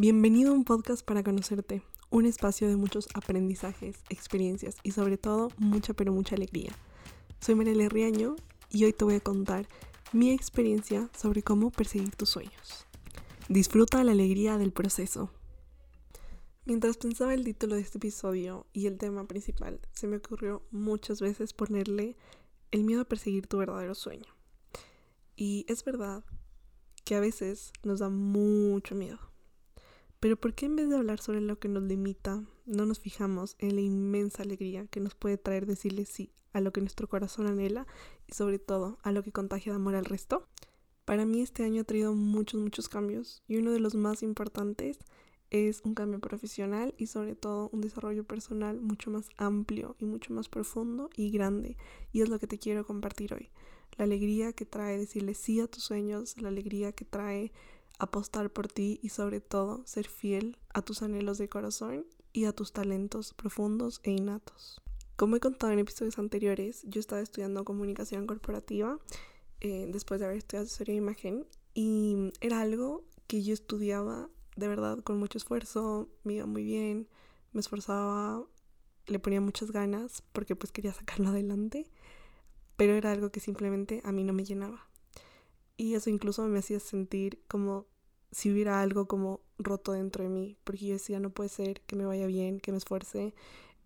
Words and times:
Bienvenido 0.00 0.52
a 0.52 0.54
un 0.54 0.62
podcast 0.62 1.04
para 1.04 1.24
conocerte, 1.24 1.82
un 2.08 2.24
espacio 2.24 2.68
de 2.68 2.76
muchos 2.76 3.08
aprendizajes, 3.14 3.96
experiencias 4.10 4.76
y 4.84 4.92
sobre 4.92 5.18
todo 5.18 5.50
mucha 5.56 5.92
pero 5.92 6.12
mucha 6.12 6.36
alegría. 6.36 6.70
Soy 7.40 7.56
Mariela 7.56 7.88
Riaño 7.88 8.36
y 8.70 8.84
hoy 8.84 8.92
te 8.92 9.04
voy 9.04 9.16
a 9.16 9.20
contar 9.20 9.66
mi 10.12 10.30
experiencia 10.30 11.10
sobre 11.18 11.42
cómo 11.42 11.72
perseguir 11.72 12.14
tus 12.14 12.28
sueños. 12.28 12.86
Disfruta 13.48 14.04
la 14.04 14.12
alegría 14.12 14.56
del 14.56 14.70
proceso. 14.70 15.32
Mientras 16.64 16.96
pensaba 16.96 17.34
el 17.34 17.42
título 17.42 17.74
de 17.74 17.80
este 17.80 17.98
episodio 17.98 18.68
y 18.72 18.86
el 18.86 18.98
tema 18.98 19.26
principal, 19.26 19.80
se 19.92 20.06
me 20.06 20.18
ocurrió 20.18 20.62
muchas 20.70 21.20
veces 21.20 21.52
ponerle 21.52 22.16
el 22.70 22.84
miedo 22.84 23.00
a 23.00 23.08
perseguir 23.08 23.48
tu 23.48 23.58
verdadero 23.58 23.96
sueño. 23.96 24.32
Y 25.34 25.66
es 25.68 25.82
verdad 25.82 26.22
que 27.04 27.16
a 27.16 27.20
veces 27.20 27.72
nos 27.82 27.98
da 27.98 28.08
mucho 28.10 28.94
miedo. 28.94 29.18
Pero 30.20 30.36
¿por 30.36 30.54
qué 30.54 30.66
en 30.66 30.76
vez 30.76 30.88
de 30.88 30.96
hablar 30.96 31.20
sobre 31.20 31.40
lo 31.40 31.58
que 31.58 31.68
nos 31.68 31.84
limita, 31.84 32.42
no 32.66 32.86
nos 32.86 32.98
fijamos 32.98 33.56
en 33.58 33.76
la 33.76 33.80
inmensa 33.80 34.42
alegría 34.42 34.86
que 34.86 35.00
nos 35.00 35.14
puede 35.14 35.38
traer 35.38 35.66
decirle 35.66 36.04
sí 36.06 36.32
a 36.52 36.60
lo 36.60 36.72
que 36.72 36.80
nuestro 36.80 37.08
corazón 37.08 37.46
anhela 37.46 37.86
y 38.26 38.34
sobre 38.34 38.58
todo 38.58 38.98
a 39.02 39.12
lo 39.12 39.22
que 39.22 39.32
contagia 39.32 39.72
de 39.72 39.76
amor 39.76 39.94
al 39.94 40.04
resto? 40.04 40.48
Para 41.04 41.24
mí 41.24 41.40
este 41.40 41.64
año 41.64 41.82
ha 41.82 41.84
traído 41.84 42.14
muchos, 42.14 42.60
muchos 42.60 42.88
cambios 42.88 43.42
y 43.46 43.56
uno 43.56 43.70
de 43.70 43.80
los 43.80 43.94
más 43.94 44.22
importantes 44.22 44.98
es 45.50 45.80
un 45.82 45.94
cambio 45.94 46.18
profesional 46.20 46.94
y 46.98 47.06
sobre 47.06 47.34
todo 47.34 47.70
un 47.72 47.80
desarrollo 47.80 48.24
personal 48.24 48.80
mucho 48.80 49.10
más 49.10 49.28
amplio 49.36 49.96
y 49.98 50.04
mucho 50.04 50.34
más 50.34 50.48
profundo 50.48 51.08
y 51.16 51.30
grande. 51.30 51.76
Y 52.12 52.20
es 52.20 52.28
lo 52.28 52.38
que 52.38 52.46
te 52.46 52.58
quiero 52.58 52.84
compartir 52.84 53.32
hoy. 53.32 53.50
La 53.96 54.04
alegría 54.04 54.52
que 54.52 54.66
trae 54.66 54.98
decirle 54.98 55.34
sí 55.34 55.60
a 55.60 55.66
tus 55.66 55.84
sueños, 55.84 56.40
la 56.40 56.48
alegría 56.48 56.92
que 56.92 57.04
trae 57.04 57.52
apostar 57.98 58.50
por 58.50 58.68
ti 58.68 59.00
y 59.02 59.10
sobre 59.10 59.40
todo 59.40 59.82
ser 59.86 60.06
fiel 60.06 60.56
a 60.72 60.82
tus 60.82 61.02
anhelos 61.02 61.38
de 61.38 61.48
corazón 61.48 62.06
y 62.32 62.44
a 62.44 62.52
tus 62.52 62.72
talentos 62.72 63.34
profundos 63.34 64.00
e 64.04 64.10
innatos. 64.10 64.80
Como 65.16 65.36
he 65.36 65.40
contado 65.40 65.72
en 65.72 65.80
episodios 65.80 66.18
anteriores, 66.18 66.82
yo 66.84 67.00
estaba 67.00 67.20
estudiando 67.20 67.64
comunicación 67.64 68.26
corporativa 68.26 68.98
eh, 69.60 69.88
después 69.90 70.20
de 70.20 70.26
haber 70.26 70.38
estudiado 70.38 70.66
asesoría 70.66 70.94
de 70.94 70.98
imagen 70.98 71.46
y 71.74 72.32
era 72.40 72.60
algo 72.60 73.04
que 73.26 73.42
yo 73.42 73.52
estudiaba 73.52 74.28
de 74.56 74.68
verdad 74.68 74.98
con 75.00 75.18
mucho 75.18 75.38
esfuerzo, 75.38 76.08
me 76.24 76.34
iba 76.34 76.46
muy 76.46 76.64
bien, 76.64 77.08
me 77.52 77.60
esforzaba, 77.60 78.44
le 79.06 79.18
ponía 79.18 79.40
muchas 79.40 79.70
ganas 79.70 80.22
porque 80.32 80.56
pues 80.56 80.72
quería 80.72 80.92
sacarlo 80.92 81.28
adelante, 81.28 81.86
pero 82.76 82.94
era 82.94 83.12
algo 83.12 83.30
que 83.30 83.40
simplemente 83.40 84.00
a 84.04 84.12
mí 84.12 84.24
no 84.24 84.32
me 84.32 84.44
llenaba. 84.44 84.87
Y 85.78 85.94
eso 85.94 86.10
incluso 86.10 86.46
me 86.48 86.58
hacía 86.58 86.80
sentir 86.80 87.42
como 87.48 87.86
si 88.30 88.52
hubiera 88.52 88.82
algo 88.82 89.08
como 89.08 89.40
roto 89.58 89.92
dentro 89.92 90.24
de 90.24 90.28
mí, 90.28 90.58
porque 90.64 90.86
yo 90.86 90.92
decía, 90.92 91.20
no 91.20 91.30
puede 91.30 91.48
ser 91.48 91.80
que 91.82 91.96
me 91.96 92.04
vaya 92.04 92.26
bien, 92.26 92.60
que 92.60 92.72
me 92.72 92.78
esfuerce, 92.78 93.32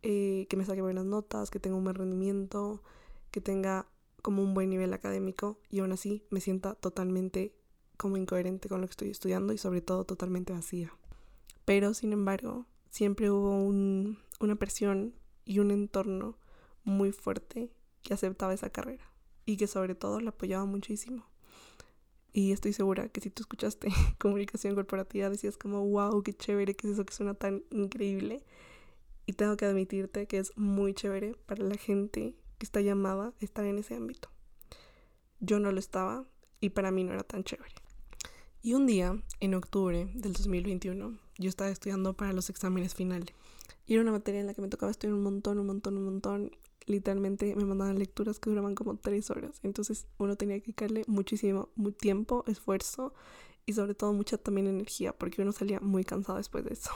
eh, 0.02 0.46
que 0.48 0.56
me 0.56 0.64
saque 0.64 0.82
buenas 0.82 1.04
notas, 1.04 1.50
que 1.50 1.60
tenga 1.60 1.76
un 1.76 1.84
buen 1.84 1.94
rendimiento, 1.94 2.82
que 3.30 3.40
tenga 3.40 3.86
como 4.22 4.42
un 4.42 4.54
buen 4.54 4.70
nivel 4.70 4.92
académico 4.94 5.60
y 5.68 5.80
aún 5.80 5.92
así 5.92 6.24
me 6.30 6.40
sienta 6.40 6.74
totalmente 6.74 7.54
como 7.96 8.16
incoherente 8.16 8.68
con 8.68 8.80
lo 8.80 8.86
que 8.86 8.92
estoy 8.92 9.10
estudiando 9.10 9.52
y 9.52 9.58
sobre 9.58 9.80
todo 9.80 10.04
totalmente 10.04 10.52
vacía. 10.52 10.92
Pero 11.64 11.94
sin 11.94 12.12
embargo, 12.12 12.66
siempre 12.90 13.30
hubo 13.30 13.50
un, 13.50 14.18
una 14.40 14.56
presión 14.56 15.14
y 15.44 15.58
un 15.58 15.70
entorno 15.70 16.38
muy 16.84 17.12
fuerte 17.12 17.70
que 18.02 18.14
aceptaba 18.14 18.54
esa 18.54 18.70
carrera 18.70 19.12
y 19.44 19.56
que 19.56 19.66
sobre 19.66 19.94
todo 19.94 20.20
la 20.20 20.30
apoyaba 20.30 20.64
muchísimo. 20.64 21.31
Y 22.32 22.52
estoy 22.52 22.72
segura 22.72 23.08
que 23.08 23.20
si 23.20 23.30
tú 23.30 23.42
escuchaste 23.42 23.88
comunicación 24.18 24.74
corporativa 24.74 25.28
decías 25.28 25.56
como, 25.56 25.86
wow, 25.86 26.22
qué 26.22 26.32
chévere, 26.32 26.74
que 26.74 26.86
es 26.86 26.94
eso 26.94 27.04
que 27.04 27.12
suena 27.12 27.34
tan 27.34 27.62
increíble. 27.70 28.42
Y 29.26 29.34
tengo 29.34 29.56
que 29.56 29.66
admitirte 29.66 30.26
que 30.26 30.38
es 30.38 30.56
muy 30.56 30.94
chévere 30.94 31.36
para 31.46 31.62
la 31.64 31.76
gente 31.76 32.34
que 32.58 32.64
está 32.64 32.80
llamada 32.80 33.34
a 33.40 33.44
estar 33.44 33.64
en 33.64 33.78
ese 33.78 33.94
ámbito. 33.94 34.30
Yo 35.40 35.58
no 35.58 35.72
lo 35.72 35.78
estaba 35.78 36.24
y 36.60 36.70
para 36.70 36.90
mí 36.90 37.04
no 37.04 37.12
era 37.12 37.22
tan 37.22 37.44
chévere. 37.44 37.74
Y 38.62 38.74
un 38.74 38.86
día, 38.86 39.20
en 39.40 39.54
octubre 39.54 40.08
del 40.14 40.32
2021, 40.32 41.18
yo 41.38 41.48
estaba 41.48 41.70
estudiando 41.70 42.14
para 42.14 42.32
los 42.32 42.48
exámenes 42.48 42.94
finales. 42.94 43.34
Y 43.86 43.94
era 43.94 44.02
una 44.02 44.12
materia 44.12 44.40
en 44.40 44.46
la 44.46 44.54
que 44.54 44.62
me 44.62 44.68
tocaba 44.68 44.92
estudiar 44.92 45.14
un 45.14 45.22
montón, 45.22 45.58
un 45.58 45.66
montón, 45.66 45.98
un 45.98 46.04
montón 46.04 46.52
literalmente 46.86 47.54
me 47.56 47.64
mandaban 47.64 47.98
lecturas 47.98 48.38
que 48.38 48.50
duraban 48.50 48.74
como 48.74 48.96
tres 48.96 49.30
horas. 49.30 49.60
Entonces 49.62 50.06
uno 50.18 50.36
tenía 50.36 50.56
que 50.58 50.66
dedicarle 50.66 51.04
muchísimo 51.06 51.70
muy 51.74 51.92
tiempo, 51.92 52.44
esfuerzo 52.46 53.14
y 53.66 53.74
sobre 53.74 53.94
todo 53.94 54.12
mucha 54.12 54.38
también 54.38 54.66
energía 54.66 55.12
porque 55.12 55.42
uno 55.42 55.52
salía 55.52 55.80
muy 55.80 56.04
cansado 56.04 56.38
después 56.38 56.64
de 56.64 56.74
eso. 56.74 56.90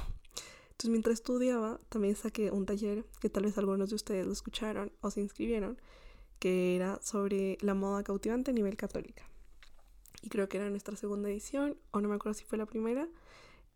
Entonces 0.76 0.90
mientras 0.90 1.14
estudiaba 1.14 1.80
también 1.88 2.16
saqué 2.16 2.50
un 2.50 2.66
taller 2.66 3.06
que 3.20 3.30
tal 3.30 3.44
vez 3.44 3.56
algunos 3.56 3.88
de 3.88 3.96
ustedes 3.96 4.26
lo 4.26 4.32
escucharon 4.32 4.92
o 5.00 5.10
se 5.10 5.20
inscribieron 5.20 5.78
que 6.38 6.76
era 6.76 7.00
sobre 7.00 7.56
la 7.60 7.74
moda 7.74 8.02
cautivante 8.02 8.50
a 8.50 8.54
nivel 8.54 8.76
católica. 8.76 9.28
Y 10.22 10.28
creo 10.28 10.48
que 10.48 10.58
era 10.58 10.68
nuestra 10.68 10.96
segunda 10.96 11.30
edición 11.30 11.78
o 11.92 12.00
no 12.00 12.08
me 12.08 12.16
acuerdo 12.16 12.34
si 12.38 12.44
fue 12.44 12.58
la 12.58 12.66
primera. 12.66 13.08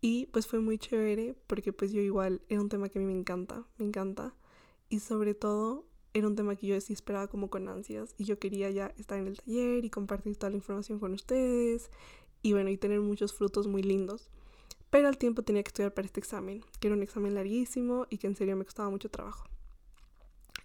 Y 0.02 0.26
pues 0.26 0.46
fue 0.46 0.60
muy 0.60 0.78
chévere 0.78 1.34
porque 1.46 1.72
pues 1.72 1.92
yo 1.92 2.00
igual 2.00 2.42
era 2.48 2.60
un 2.60 2.68
tema 2.68 2.88
que 2.88 2.98
a 2.98 3.02
mí 3.02 3.06
me 3.06 3.18
encanta, 3.18 3.64
me 3.78 3.86
encanta. 3.86 4.34
Y 4.88 5.00
sobre 5.00 5.34
todo 5.34 5.86
era 6.12 6.26
un 6.26 6.36
tema 6.36 6.56
que 6.56 6.66
yo 6.66 6.80
sí 6.80 6.92
esperaba 6.92 7.28
como 7.28 7.50
con 7.50 7.68
ansias 7.68 8.14
y 8.18 8.24
yo 8.24 8.38
quería 8.38 8.70
ya 8.70 8.92
estar 8.98 9.18
en 9.18 9.28
el 9.28 9.36
taller 9.36 9.84
y 9.84 9.90
compartir 9.90 10.36
toda 10.36 10.50
la 10.50 10.56
información 10.56 10.98
con 10.98 11.12
ustedes 11.12 11.90
y 12.42 12.52
bueno, 12.52 12.70
y 12.70 12.76
tener 12.76 13.00
muchos 13.00 13.34
frutos 13.34 13.66
muy 13.66 13.82
lindos. 13.82 14.30
Pero 14.90 15.06
al 15.06 15.18
tiempo 15.18 15.42
tenía 15.42 15.62
que 15.62 15.68
estudiar 15.68 15.94
para 15.94 16.06
este 16.06 16.18
examen, 16.18 16.64
que 16.80 16.88
era 16.88 16.96
un 16.96 17.02
examen 17.02 17.34
larguísimo 17.34 18.06
y 18.10 18.18
que 18.18 18.26
en 18.26 18.34
serio 18.34 18.56
me 18.56 18.64
costaba 18.64 18.90
mucho 18.90 19.08
trabajo. 19.08 19.44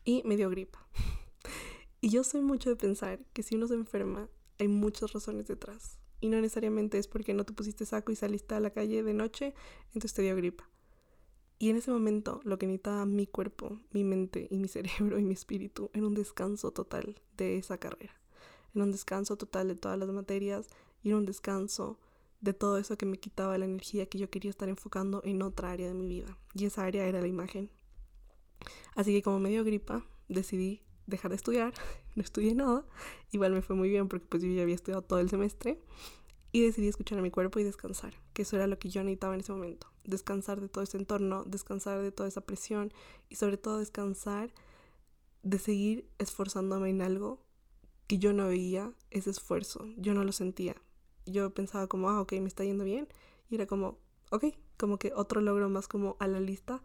Y 0.03 0.23
me 0.25 0.35
dio 0.35 0.49
gripa. 0.49 0.87
y 2.01 2.09
yo 2.09 2.23
soy 2.23 2.41
mucho 2.41 2.69
de 2.69 2.75
pensar 2.75 3.19
que 3.33 3.43
si 3.43 3.55
uno 3.55 3.67
se 3.67 3.75
enferma, 3.75 4.29
hay 4.57 4.67
muchas 4.67 5.13
razones 5.13 5.47
detrás. 5.47 5.99
Y 6.21 6.29
no 6.29 6.41
necesariamente 6.41 6.97
es 6.97 7.07
porque 7.07 7.35
no 7.35 7.43
te 7.43 7.53
pusiste 7.53 7.85
saco 7.85 8.11
y 8.11 8.15
saliste 8.15 8.55
a 8.55 8.59
la 8.59 8.71
calle 8.71 9.03
de 9.03 9.13
noche, 9.13 9.53
entonces 9.87 10.13
te 10.13 10.23
dio 10.23 10.35
gripa. 10.35 10.67
Y 11.57 11.69
en 11.69 11.77
ese 11.77 11.91
momento 11.91 12.41
lo 12.43 12.57
que 12.57 12.67
necesitaba 12.67 13.05
mi 13.05 13.27
cuerpo, 13.27 13.79
mi 13.91 14.03
mente 14.03 14.47
y 14.49 14.57
mi 14.57 14.67
cerebro 14.67 15.19
y 15.19 15.23
mi 15.23 15.33
espíritu 15.33 15.89
era 15.93 16.05
un 16.05 16.13
descanso 16.13 16.71
total 16.71 17.21
de 17.37 17.57
esa 17.57 17.77
carrera. 17.77 18.13
Era 18.73 18.83
un 18.83 18.91
descanso 18.91 19.37
total 19.37 19.69
de 19.69 19.75
todas 19.75 19.97
las 19.97 20.09
materias 20.09 20.67
y 21.01 21.09
era 21.09 21.17
un 21.17 21.25
descanso 21.25 21.99
de 22.41 22.53
todo 22.53 22.77
eso 22.77 22.97
que 22.97 23.05
me 23.05 23.17
quitaba 23.17 23.57
la 23.57 23.65
energía 23.65 24.05
que 24.07 24.17
yo 24.17 24.29
quería 24.29 24.51
estar 24.51 24.67
enfocando 24.67 25.21
en 25.23 25.41
otra 25.41 25.71
área 25.71 25.87
de 25.87 25.93
mi 25.93 26.07
vida. 26.07 26.37
Y 26.53 26.65
esa 26.65 26.83
área 26.83 27.05
era 27.05 27.21
la 27.21 27.27
imagen. 27.27 27.69
Así 28.95 29.13
que 29.13 29.21
como 29.21 29.39
me 29.39 29.49
dio 29.49 29.63
gripa, 29.63 30.05
decidí 30.27 30.81
dejar 31.07 31.29
de 31.29 31.37
estudiar. 31.37 31.73
No 32.15 32.21
estudié 32.21 32.55
nada. 32.55 32.85
Igual 33.33 33.51
me 33.51 33.61
fue 33.61 33.75
muy 33.75 33.89
bien 33.89 34.07
porque 34.07 34.25
pues 34.25 34.41
yo 34.41 34.47
ya 34.47 34.61
había 34.61 34.75
estudiado 34.75 35.01
todo 35.01 35.19
el 35.19 35.29
semestre 35.29 35.81
y 36.55 36.61
decidí 36.61 36.87
escuchar 36.87 37.19
a 37.19 37.21
mi 37.21 37.29
cuerpo 37.29 37.59
y 37.59 37.65
descansar, 37.65 38.13
que 38.31 38.43
eso 38.43 38.55
era 38.55 38.65
lo 38.65 38.79
que 38.79 38.87
yo 38.87 39.03
necesitaba 39.03 39.33
en 39.33 39.41
ese 39.41 39.51
momento, 39.51 39.91
descansar 40.07 40.61
de 40.61 40.69
todo 40.69 40.83
ese 40.83 40.97
entorno, 40.97 41.43
descansar 41.45 42.01
de 42.01 42.11
toda 42.11 42.29
esa 42.29 42.41
presión 42.41 42.93
y 43.29 43.35
sobre 43.35 43.57
todo 43.57 43.79
descansar 43.79 44.53
de 45.43 45.59
seguir 45.59 46.09
esforzándome 46.17 46.89
en 46.89 47.01
algo 47.01 47.39
que 48.07 48.17
yo 48.17 48.33
no 48.33 48.47
veía 48.47 48.91
ese 49.11 49.29
esfuerzo, 49.29 49.85
yo 49.97 50.13
no 50.13 50.23
lo 50.23 50.31
sentía. 50.31 50.75
Yo 51.25 51.51
pensaba 51.51 51.87
como, 51.87 52.09
ah, 52.09 52.21
ok, 52.21 52.33
me 52.33 52.47
está 52.47 52.63
yendo 52.63 52.83
bien 52.83 53.07
y 53.49 53.55
era 53.55 53.65
como, 53.65 53.97
ok, 54.31 54.45
como 54.77 54.97
que 54.97 55.11
otro 55.15 55.41
logro 55.41 55.69
más 55.69 55.87
como 55.87 56.17
a 56.19 56.27
la 56.27 56.39
lista, 56.39 56.81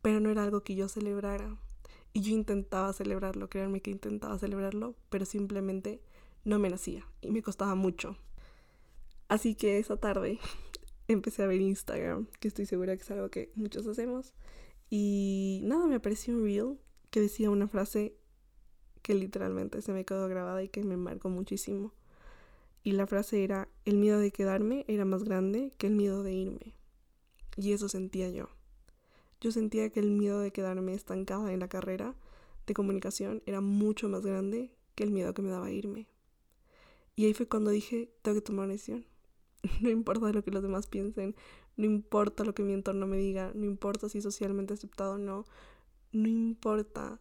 pero 0.00 0.20
no 0.20 0.30
era 0.30 0.44
algo 0.44 0.62
que 0.62 0.74
yo 0.74 0.88
celebrara. 0.88 1.56
Y 2.14 2.20
yo 2.20 2.32
intentaba 2.34 2.92
celebrarlo, 2.92 3.48
créanme 3.48 3.80
que 3.80 3.90
intentaba 3.90 4.38
celebrarlo, 4.38 4.94
pero 5.08 5.24
simplemente 5.24 6.02
no 6.44 6.58
me 6.58 6.68
nacía 6.68 7.06
y 7.20 7.30
me 7.30 7.42
costaba 7.42 7.74
mucho. 7.74 8.16
Así 9.28 9.54
que 9.54 9.78
esa 9.78 9.96
tarde 9.96 10.38
empecé 11.08 11.42
a 11.42 11.46
ver 11.46 11.60
Instagram, 11.60 12.26
que 12.40 12.48
estoy 12.48 12.66
segura 12.66 12.96
que 12.96 13.02
es 13.02 13.10
algo 13.10 13.30
que 13.30 13.50
muchos 13.54 13.86
hacemos. 13.86 14.34
Y 14.90 15.60
nada, 15.64 15.86
me 15.86 15.96
apareció 15.96 16.34
un 16.34 16.44
reel 16.44 16.78
que 17.10 17.20
decía 17.20 17.50
una 17.50 17.68
frase 17.68 18.16
que 19.02 19.14
literalmente 19.14 19.82
se 19.82 19.92
me 19.92 20.04
quedó 20.04 20.28
grabada 20.28 20.62
y 20.62 20.68
que 20.68 20.84
me 20.84 20.96
marcó 20.96 21.28
muchísimo. 21.28 21.92
Y 22.84 22.92
la 22.92 23.06
frase 23.06 23.44
era, 23.44 23.68
el 23.84 23.96
miedo 23.96 24.18
de 24.18 24.32
quedarme 24.32 24.84
era 24.88 25.04
más 25.04 25.24
grande 25.24 25.72
que 25.78 25.86
el 25.86 25.94
miedo 25.94 26.22
de 26.22 26.32
irme. 26.32 26.74
Y 27.56 27.72
eso 27.72 27.88
sentía 27.88 28.30
yo. 28.30 28.48
Yo 29.40 29.52
sentía 29.52 29.90
que 29.90 30.00
el 30.00 30.10
miedo 30.10 30.40
de 30.40 30.52
quedarme 30.52 30.94
estancada 30.94 31.52
en 31.52 31.60
la 31.60 31.68
carrera 31.68 32.14
de 32.66 32.74
comunicación 32.74 33.42
era 33.46 33.60
mucho 33.60 34.08
más 34.08 34.24
grande 34.24 34.74
que 34.94 35.04
el 35.04 35.10
miedo 35.10 35.34
que 35.34 35.42
me 35.42 35.50
daba 35.50 35.70
irme. 35.70 36.08
Y 37.14 37.26
ahí 37.26 37.34
fue 37.34 37.46
cuando 37.46 37.70
dije, 37.70 38.10
tengo 38.22 38.36
que 38.36 38.42
tomar 38.42 38.64
una 38.64 38.72
decisión. 38.72 39.04
no 39.80 39.90
importa 39.90 40.32
lo 40.32 40.42
que 40.44 40.50
los 40.50 40.62
demás 40.62 40.86
piensen, 40.86 41.34
no 41.76 41.86
importa 41.86 42.44
lo 42.44 42.54
que 42.54 42.62
mi 42.62 42.72
entorno 42.72 43.06
me 43.06 43.16
diga, 43.16 43.52
no 43.54 43.64
importa 43.64 44.08
si 44.08 44.18
es 44.18 44.24
socialmente 44.24 44.74
aceptado 44.74 45.14
o 45.14 45.18
no, 45.18 45.44
no 46.12 46.28
importa 46.28 47.20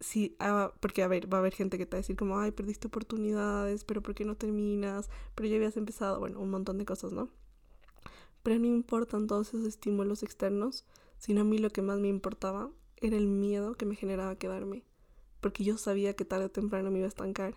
si, 0.00 0.36
ah, 0.40 0.72
porque 0.80 1.02
a 1.02 1.08
ver, 1.08 1.32
va 1.32 1.38
a 1.38 1.40
haber 1.40 1.54
gente 1.54 1.78
que 1.78 1.86
te 1.86 1.96
va 1.96 1.98
a 1.98 2.02
decir 2.02 2.16
como, 2.16 2.38
ay, 2.38 2.52
perdiste 2.52 2.88
oportunidades, 2.88 3.84
pero 3.84 4.02
¿por 4.02 4.14
qué 4.14 4.24
no 4.24 4.36
terminas? 4.36 5.10
Pero 5.34 5.48
ya 5.48 5.56
habías 5.56 5.76
empezado, 5.76 6.18
bueno, 6.18 6.40
un 6.40 6.50
montón 6.50 6.78
de 6.78 6.86
cosas, 6.86 7.12
¿no? 7.12 7.28
Pero 8.42 8.58
no 8.58 8.66
importan 8.66 9.26
todos 9.26 9.48
esos 9.48 9.66
estímulos 9.66 10.22
externos, 10.22 10.84
sino 11.18 11.42
a 11.42 11.44
mí 11.44 11.58
lo 11.58 11.70
que 11.70 11.82
más 11.82 11.98
me 11.98 12.08
importaba 12.08 12.70
era 12.96 13.16
el 13.16 13.28
miedo 13.28 13.74
que 13.74 13.86
me 13.86 13.94
generaba 13.94 14.36
quedarme, 14.36 14.84
porque 15.40 15.64
yo 15.64 15.76
sabía 15.76 16.16
que 16.16 16.24
tarde 16.24 16.46
o 16.46 16.50
temprano 16.50 16.90
me 16.90 16.98
iba 16.98 17.06
a 17.06 17.08
estancar. 17.08 17.56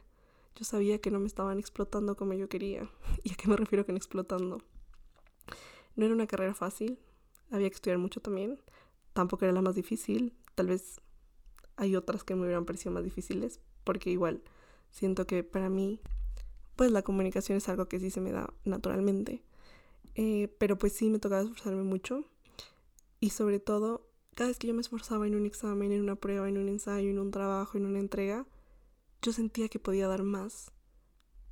Yo 0.55 0.65
sabía 0.65 0.99
que 0.99 1.11
no 1.11 1.19
me 1.19 1.27
estaban 1.27 1.59
explotando 1.59 2.15
como 2.15 2.33
yo 2.33 2.49
quería. 2.49 2.89
¿Y 3.23 3.33
a 3.33 3.35
qué 3.35 3.47
me 3.47 3.55
refiero 3.55 3.85
con 3.85 3.95
explotando? 3.95 4.61
No 5.95 6.05
era 6.05 6.13
una 6.13 6.27
carrera 6.27 6.53
fácil, 6.53 6.99
había 7.51 7.69
que 7.69 7.75
estudiar 7.75 7.97
mucho 7.97 8.21
también. 8.21 8.59
Tampoco 9.13 9.45
era 9.45 9.53
la 9.53 9.61
más 9.61 9.75
difícil, 9.75 10.33
tal 10.55 10.67
vez 10.67 10.99
hay 11.75 11.95
otras 11.95 12.23
que 12.23 12.35
me 12.35 12.43
hubieran 12.43 12.65
parecido 12.65 12.91
más 12.91 13.03
difíciles, 13.03 13.59
porque 13.83 14.09
igual 14.09 14.41
siento 14.89 15.25
que 15.27 15.43
para 15.43 15.69
mí, 15.69 15.99
pues 16.75 16.91
la 16.91 17.01
comunicación 17.01 17.57
es 17.57 17.69
algo 17.69 17.87
que 17.87 17.99
sí 17.99 18.09
se 18.09 18.21
me 18.21 18.31
da 18.31 18.53
naturalmente. 18.63 19.43
Eh, 20.15 20.55
pero 20.59 20.77
pues 20.77 20.93
sí 20.93 21.09
me 21.09 21.19
tocaba 21.19 21.41
esforzarme 21.41 21.83
mucho. 21.83 22.25
Y 23.19 23.31
sobre 23.31 23.59
todo, 23.59 24.09
cada 24.35 24.49
vez 24.49 24.59
que 24.59 24.67
yo 24.67 24.73
me 24.73 24.81
esforzaba 24.81 25.27
en 25.27 25.35
un 25.35 25.45
examen, 25.45 25.91
en 25.91 26.01
una 26.01 26.15
prueba, 26.15 26.47
en 26.47 26.57
un 26.57 26.69
ensayo, 26.69 27.09
en 27.09 27.19
un 27.19 27.31
trabajo, 27.31 27.77
en 27.77 27.85
una 27.85 27.99
entrega, 27.99 28.45
yo 29.23 29.33
sentía 29.33 29.69
que 29.69 29.79
podía 29.79 30.07
dar 30.07 30.21
más. 30.21 30.71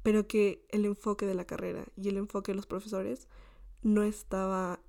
Pero 0.03 0.27
que 0.27 0.65
el 0.69 0.85
enfoque 0.85 1.25
de 1.25 1.35
la 1.35 1.45
carrera 1.45 1.85
y 1.95 2.09
el 2.09 2.17
enfoque 2.17 2.51
de 2.51 2.55
los 2.55 2.65
profesores 2.65 3.27
no 3.81 4.03
estaba 4.03 4.81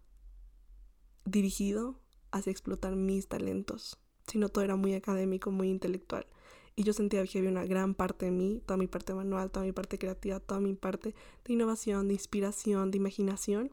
dirigido 1.24 2.00
hacia 2.30 2.50
explotar 2.50 2.96
mis 2.96 3.28
talentos, 3.28 3.98
sino 4.26 4.48
todo 4.48 4.64
era 4.64 4.76
muy 4.76 4.94
académico, 4.94 5.50
muy 5.50 5.68
intelectual. 5.68 6.26
Y 6.74 6.84
yo 6.84 6.94
sentía 6.94 7.26
que 7.26 7.38
había 7.38 7.50
una 7.50 7.66
gran 7.66 7.94
parte 7.94 8.24
de 8.24 8.30
mí, 8.30 8.62
toda 8.64 8.78
mi 8.78 8.86
parte 8.86 9.12
manual, 9.12 9.50
toda 9.50 9.66
mi 9.66 9.72
parte 9.72 9.98
creativa, 9.98 10.40
toda 10.40 10.60
mi 10.60 10.74
parte 10.74 11.14
de 11.44 11.52
innovación, 11.52 12.08
de 12.08 12.14
inspiración, 12.14 12.90
de 12.90 12.96
imaginación, 12.96 13.70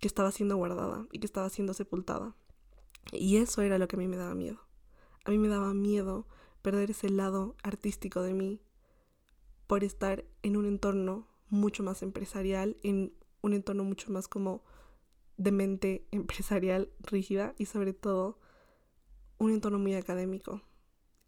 que 0.00 0.06
estaba 0.06 0.30
siendo 0.30 0.56
guardada 0.56 1.06
y 1.10 1.18
que 1.18 1.26
estaba 1.26 1.50
siendo 1.50 1.74
sepultada. 1.74 2.36
Y 3.12 3.38
eso 3.38 3.62
era 3.62 3.78
lo 3.78 3.88
que 3.88 3.96
a 3.96 3.98
mí 3.98 4.06
me 4.06 4.16
daba 4.16 4.36
miedo. 4.36 4.60
A 5.24 5.30
mí 5.30 5.38
me 5.38 5.48
daba 5.48 5.74
miedo 5.74 6.28
perder 6.68 6.90
ese 6.90 7.08
lado 7.08 7.56
artístico 7.62 8.20
de 8.20 8.34
mí 8.34 8.60
por 9.66 9.84
estar 9.84 10.26
en 10.42 10.54
un 10.54 10.66
entorno 10.66 11.26
mucho 11.48 11.82
más 11.82 12.02
empresarial, 12.02 12.76
en 12.82 13.14
un 13.40 13.54
entorno 13.54 13.84
mucho 13.84 14.12
más 14.12 14.28
como 14.28 14.62
de 15.38 15.50
mente 15.50 16.06
empresarial 16.10 16.90
rígida 17.00 17.54
y 17.56 17.64
sobre 17.64 17.94
todo 17.94 18.38
un 19.38 19.50
entorno 19.50 19.78
muy 19.78 19.94
académico. 19.94 20.60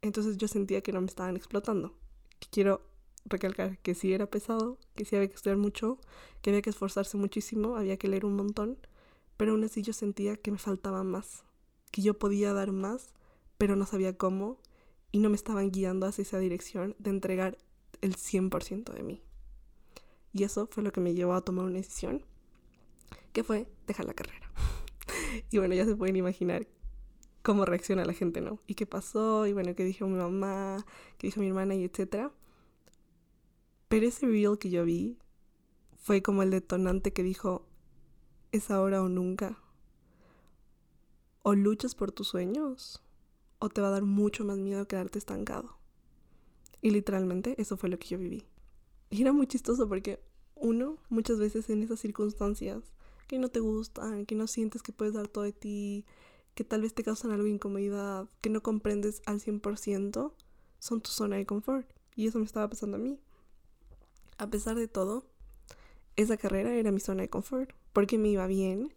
Entonces 0.03 0.37
yo 0.37 0.47
sentía 0.47 0.83
que 0.83 0.93
no 0.93 1.01
me 1.01 1.07
estaban 1.07 1.39
explotando. 1.39 1.97
Quiero 2.51 2.83
recalcar 3.25 3.79
que 3.79 3.95
sí 3.95 4.13
era 4.13 4.27
pesado, 4.27 4.77
que 4.95 5.07
sí 5.07 5.17
había 5.17 5.29
que 5.29 5.37
estudiar 5.37 5.57
mucho, 5.57 6.01
que 6.43 6.51
había 6.51 6.61
que 6.61 6.69
esforzarse 6.69 7.17
muchísimo, 7.17 7.77
había 7.77 7.97
que 7.97 8.09
leer 8.09 8.27
un 8.27 8.37
montón, 8.37 8.77
pero 9.39 9.53
aún 9.53 9.65
así 9.65 9.81
yo 9.81 9.95
sentía 9.95 10.37
que 10.37 10.51
me 10.51 10.59
faltaba 10.59 11.03
más, 11.03 11.45
que 11.91 12.03
yo 12.03 12.19
podía 12.19 12.53
dar 12.53 12.73
más, 12.73 13.15
pero 13.57 13.75
no 13.75 13.87
sabía 13.87 14.19
cómo 14.19 14.59
y 15.13 15.19
no 15.19 15.29
me 15.29 15.37
estaban 15.37 15.71
guiando 15.71 16.07
hacia 16.07 16.23
esa 16.23 16.39
dirección 16.39 16.95
de 16.99 17.11
entregar 17.11 17.59
el 18.01 18.17
100% 18.17 18.93
de 18.93 19.03
mí. 19.03 19.23
Y 20.33 20.45
eso 20.45 20.69
fue 20.71 20.83
lo 20.83 20.93
que 20.93 21.01
me 21.01 21.15
llevó 21.15 21.35
a 21.35 21.45
tomar 21.45 21.65
una 21.65 21.77
decisión, 21.77 22.25
que 23.33 23.43
fue 23.43 23.67
dejar 23.87 24.07
la 24.07 24.15
carrera. 24.15 24.51
y 25.51 25.59
bueno, 25.59 25.75
ya 25.75 25.85
se 25.85 25.97
pueden 25.97 26.17
imaginar 26.17 26.67
cómo 27.43 27.65
reacciona 27.65 28.05
la 28.05 28.13
gente, 28.13 28.41
¿no? 28.41 28.61
Y 28.67 28.75
qué 28.75 28.87
pasó, 28.87 29.47
y 29.47 29.53
bueno, 29.53 29.75
qué 29.75 29.85
dijo 29.85 30.07
mi 30.07 30.19
mamá, 30.19 30.85
qué 31.19 31.27
dijo 31.27 31.41
mi 31.41 31.49
hermana, 31.49 31.75
y 31.75 31.85
etcétera. 31.85 32.33
Pero 33.89 34.07
ese 34.07 34.27
reel 34.27 34.59
que 34.59 34.71
yo 34.71 34.85
vi 34.85 35.19
fue 35.97 36.23
como 36.23 36.43
el 36.43 36.51
detonante 36.51 37.13
que 37.13 37.23
dijo, 37.23 37.67
es 38.53 38.71
ahora 38.71 39.03
o 39.03 39.09
nunca. 39.09 39.59
O 41.43 41.55
luchas 41.55 41.95
por 41.95 42.13
tus 42.13 42.29
sueños, 42.29 43.03
o 43.61 43.69
te 43.69 43.81
va 43.81 43.89
a 43.89 43.93
dar 43.93 44.03
mucho 44.03 44.45
más 44.45 44.59
miedo 44.59 44.89
quedarte 44.89 45.19
estancado. 45.19 45.77
Y 46.83 46.91
literalmente 46.91 47.55
eso 47.61 47.77
fue 47.77 47.91
lo 47.91 47.99
que 47.99 48.09
yo 48.09 48.19
viví. 48.19 48.43
Y 49.11 49.23
era 49.23 49.33
muy 49.33 49.47
chistoso 49.47 49.89
porque 49.89 50.19
uno, 50.57 50.99
muchas 51.09 51.39
veces 51.39 51.71
en 51.71 51.83
esas 51.83 52.01
circunstancias 52.01 52.83
que 53.29 53.39
no 53.39 53.49
te 53.49 53.61
gustan, 53.61 54.27
que 54.27 54.35
no 54.35 54.47
sientes 54.47 54.83
que 54.83 54.93
puedes 54.93 55.15
dar 55.15 55.29
todo 55.29 55.45
de 55.45 55.53
ti, 55.53 56.05
que 56.55 56.65
tal 56.65 56.83
vez 56.83 56.95
te 56.95 57.05
causan 57.05 57.31
algo 57.31 57.45
de 57.45 57.51
incomodidad, 57.51 58.29
que 58.41 58.51
no 58.51 58.63
comprendes 58.63 59.23
al 59.27 59.41
100%, 59.41 60.33
son 60.79 61.01
tu 61.01 61.11
zona 61.11 61.37
de 61.37 61.47
confort. 61.47 61.89
Y 62.17 62.27
eso 62.27 62.39
me 62.39 62.45
estaba 62.45 62.69
pasando 62.69 62.97
a 62.97 63.01
mí. 63.01 63.21
A 64.39 64.49
pesar 64.49 64.77
de 64.77 64.89
todo, 64.89 65.27
esa 66.17 66.37
carrera 66.37 66.73
era 66.75 66.93
mi 66.93 67.01
zona 67.01 67.23
de 67.23 67.31
confort, 67.31 67.71
porque 67.93 68.19
me 68.19 68.31
iba 68.31 68.47
bien. 68.47 68.93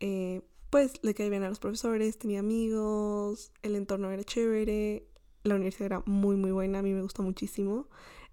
Eh, 0.00 0.42
pues 0.70 1.02
le 1.02 1.14
caía 1.14 1.30
bien 1.30 1.44
a 1.44 1.48
los 1.48 1.58
profesores, 1.58 2.18
tenía 2.18 2.40
amigos, 2.40 3.52
el 3.62 3.76
entorno 3.76 4.10
era 4.10 4.24
chévere, 4.24 5.06
la 5.44 5.54
universidad 5.54 5.86
era 5.86 6.02
muy 6.06 6.36
muy 6.36 6.50
buena, 6.50 6.80
a 6.80 6.82
mí 6.82 6.92
me 6.92 7.02
gustó 7.02 7.22
muchísimo, 7.22 7.88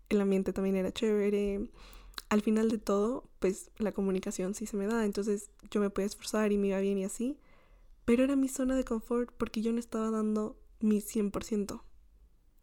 el 0.10 0.22
ambiente 0.22 0.54
también 0.54 0.76
era 0.76 0.92
chévere. 0.92 1.70
Al 2.30 2.42
final 2.42 2.70
de 2.70 2.78
todo, 2.78 3.30
pues 3.40 3.72
la 3.78 3.92
comunicación 3.92 4.56
sí 4.56 4.66
se 4.66 4.78
me 4.78 4.88
da, 4.88 5.06
entonces 5.06 5.52
yo 5.70 5.80
me 5.80 5.90
podía 5.90 6.08
esforzar 6.08 6.52
y 6.52 6.58
me 6.58 6.68
iba 6.68 6.80
bien 6.80 6.98
y 6.98 7.06
así, 7.06 7.38
pero 8.06 8.24
era 8.24 8.36
mi 8.36 8.48
zona 8.48 8.76
de 8.76 8.84
confort 8.84 9.31
porque 9.38 9.62
yo 9.62 9.72
no 9.74 9.80
estaba 9.80 10.12
dando 10.12 10.58
mi 10.80 11.02
100%. 11.02 11.81